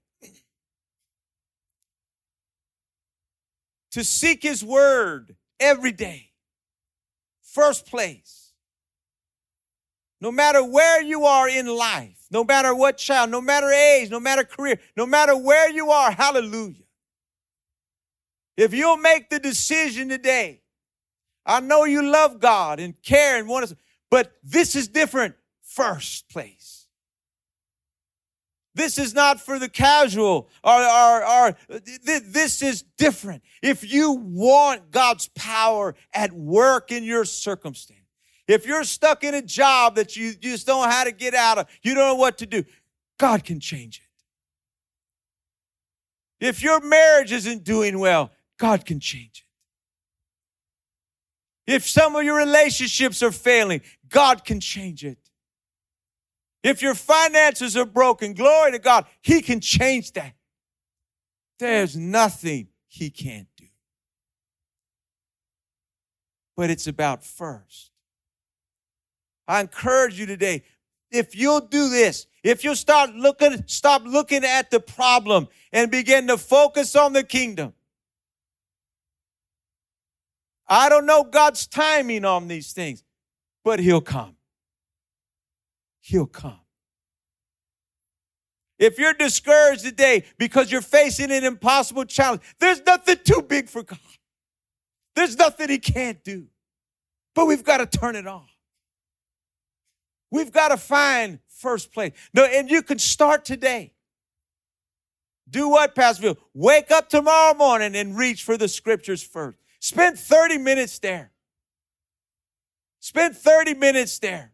to 3.93 4.05
seek 4.05 4.43
His 4.43 4.65
Word 4.65 5.37
every 5.59 5.93
day. 5.93 6.31
First 7.43 7.87
place. 7.87 8.44
No 10.25 10.33
matter 10.33 10.65
where 10.65 11.03
you 11.03 11.27
are 11.27 11.51
in 11.51 11.67
life, 11.67 12.17
no 12.31 12.45
matter 12.45 12.75
what 12.75 12.97
child, 12.97 13.29
no 13.29 13.43
matter 13.43 13.69
age, 13.71 14.09
no 14.09 14.19
matter 14.19 14.43
career, 14.43 14.81
no 14.97 15.05
matter 15.05 15.37
where 15.37 15.69
you 15.69 15.91
are, 15.91 16.11
hallelujah. 16.11 16.87
If 18.57 18.73
you'll 18.73 18.97
make 18.97 19.29
the 19.29 19.39
decision 19.39 20.09
today, 20.09 20.63
I 21.45 21.61
know 21.61 21.85
you 21.85 22.03
love 22.03 22.41
God 22.41 22.81
and 22.81 22.95
care 23.03 23.39
and 23.39 23.47
want 23.47 23.69
to, 23.69 23.77
but 24.11 24.33
this 24.43 24.75
is 24.75 24.89
different. 24.89 25.35
First 25.61 26.31
place. 26.31 26.87
This 28.75 28.97
is 28.97 29.13
not 29.13 29.43
for 29.43 29.59
the 29.59 29.69
casual 29.69 30.49
or, 30.65 30.83
or, 30.83 31.29
or 31.29 31.57
this 31.69 32.63
is 32.63 32.81
different. 32.97 33.43
If 33.61 33.93
you 33.93 34.13
want 34.13 34.91
God's 34.91 35.29
power 35.35 35.95
at 36.15 36.33
work 36.33 36.91
in 36.91 37.05
your 37.05 37.27
circumstance, 37.27 38.04
if 38.47 38.67
you're 38.67 38.85
stuck 38.85 39.25
in 39.25 39.35
a 39.35 39.43
job 39.43 39.97
that 39.97 40.17
you 40.17 40.35
just 40.35 40.67
don't 40.67 40.83
know 40.83 40.91
how 40.91 41.05
to 41.05 41.13
get 41.13 41.35
out 41.35 41.59
of, 41.59 41.67
you 41.83 41.95
don't 41.95 42.07
know 42.07 42.15
what 42.15 42.39
to 42.39 42.47
do, 42.47 42.65
God 43.19 43.45
can 43.45 43.61
change 43.61 43.99
it. 43.99 44.05
If 46.47 46.63
your 46.63 46.81
marriage 46.81 47.33
isn't 47.33 47.65
doing 47.65 47.99
well, 47.99 48.31
God 48.59 48.85
can 48.85 49.01
change 49.01 49.45
it. 51.67 51.73
If 51.73 51.89
some 51.89 52.15
of 52.15 52.25
your 52.25 52.37
relationships 52.37 53.23
are 53.23 53.33
failing, 53.33 53.81
God 54.09 54.45
can 54.45 54.61
change 54.61 55.05
it. 55.05 55.19
If 56.63 56.83
your 56.83 56.95
finances 56.95 57.77
are 57.77 57.87
broken, 57.87 58.35
glory 58.35 58.73
to 58.73 58.79
God, 58.79 59.07
He 59.23 59.41
can 59.41 59.61
change 59.61 60.13
that. 60.13 60.35
There's 61.59 61.97
nothing 61.97 62.69
He 62.89 63.09
can't 63.09 63.49
do. 63.57 63.67
But 66.57 66.71
it's 66.71 66.87
about 66.87 67.25
first. 67.25 67.94
I 69.47 69.61
encourage 69.61 70.19
you 70.19 70.27
today, 70.27 70.63
if 71.11 71.37
you'll 71.37 71.61
do 71.61 71.89
this, 71.89 72.27
if 72.43 72.65
you'll 72.65 72.77
start 72.77 73.15
looking, 73.15 73.65
stop 73.67 74.03
looking 74.05 74.45
at 74.45 74.71
the 74.71 74.81
problem 74.81 75.49
and 75.73 75.91
begin 75.91 76.27
to 76.29 76.39
focus 76.39 76.97
on 76.97 77.13
the 77.13 77.23
kingdom. 77.23 77.73
I 80.67 80.89
don't 80.89 81.07
know 81.07 81.25
God's 81.25 81.67
timing 81.67 82.25
on 82.25 82.49
these 82.49 82.73
things, 82.73 83.05
but 83.63 83.81
He'll 83.81 84.01
come 84.01 84.37
he'll 86.05 86.27
come. 86.27 86.61
If 88.79 88.99
you're 88.99 89.15
discouraged 89.15 89.85
today 89.85 90.25
because 90.37 90.71
you're 90.71 90.83
facing 90.83 91.31
an 91.31 91.45
impossible 91.45 92.05
challenge, 92.05 92.43
there's 92.59 92.85
nothing 92.85 93.17
too 93.25 93.43
big 93.49 93.69
for 93.69 93.83
God. 93.83 93.99
There's 95.15 95.39
nothing 95.39 95.71
he 95.71 95.79
can't 95.79 96.23
do. 96.23 96.49
But 97.35 97.47
we've 97.47 97.65
got 97.65 97.79
to 97.79 97.87
turn 97.87 98.17
it 98.17 98.27
on. 98.27 98.47
We've 100.35 100.51
got 100.51 100.71
to 100.71 100.77
find 100.77 101.39
first 101.47 101.93
place. 101.93 102.11
No, 102.35 102.45
and 102.45 102.69
you 102.69 102.83
can 102.83 102.99
start 102.99 103.45
today. 103.45 103.93
Do 105.49 105.69
what, 105.69 105.95
Pastorville? 105.95 106.39
Wake 106.53 106.91
up 106.91 107.09
tomorrow 107.09 107.55
morning 107.55 107.95
and 107.95 108.19
reach 108.19 108.43
for 108.43 108.57
the 108.57 108.67
scriptures 108.67 109.23
first. 109.23 109.59
Spend 109.79 110.19
30 110.19 110.59
minutes 110.59 110.99
there. 110.99 111.31
Spend 112.99 113.37
30 113.37 113.75
minutes 113.75 114.19
there. 114.19 114.51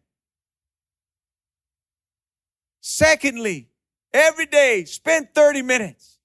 Secondly, 2.81 3.71
every 4.13 4.45
day, 4.45 4.85
spend 4.85 5.33
30 5.33 5.63
minutes. 5.63 6.19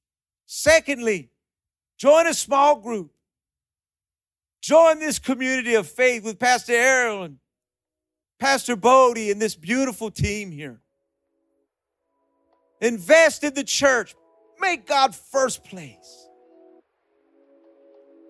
Secondly, 0.44 1.30
join 1.96 2.26
a 2.26 2.34
small 2.34 2.78
group. 2.78 3.10
Join 4.60 4.98
this 4.98 5.18
community 5.18 5.76
of 5.76 5.88
faith 5.88 6.24
with 6.24 6.38
Pastor 6.38 6.74
and 6.74 7.38
Pastor 8.38 8.76
Bodie 8.76 9.30
and 9.30 9.40
this 9.40 9.54
beautiful 9.54 10.10
team 10.10 10.50
here. 10.50 10.80
Invest 12.80 13.44
in 13.44 13.54
the 13.54 13.64
church. 13.64 14.14
Make 14.60 14.86
God 14.86 15.14
first 15.14 15.64
place. 15.64 16.28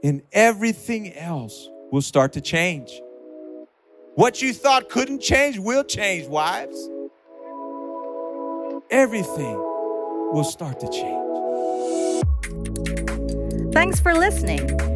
And 0.05 0.23
everything 0.33 1.13
else 1.15 1.69
will 1.91 2.03
start 2.03 2.33
to 2.35 2.41
change. 2.41 3.01
What 4.15 4.41
you 4.41 4.53
thought 4.53 4.89
couldn't 4.89 5.21
change 5.21 5.59
will 5.59 5.85
change, 5.85 6.27
wives 6.27 6.89
everything 8.91 9.59
will 10.33 10.45
start 10.45 10.81
to 10.81 10.89
change. 10.89 11.23
Thanks 13.73 14.01
for 14.01 14.15
listening. 14.15 14.96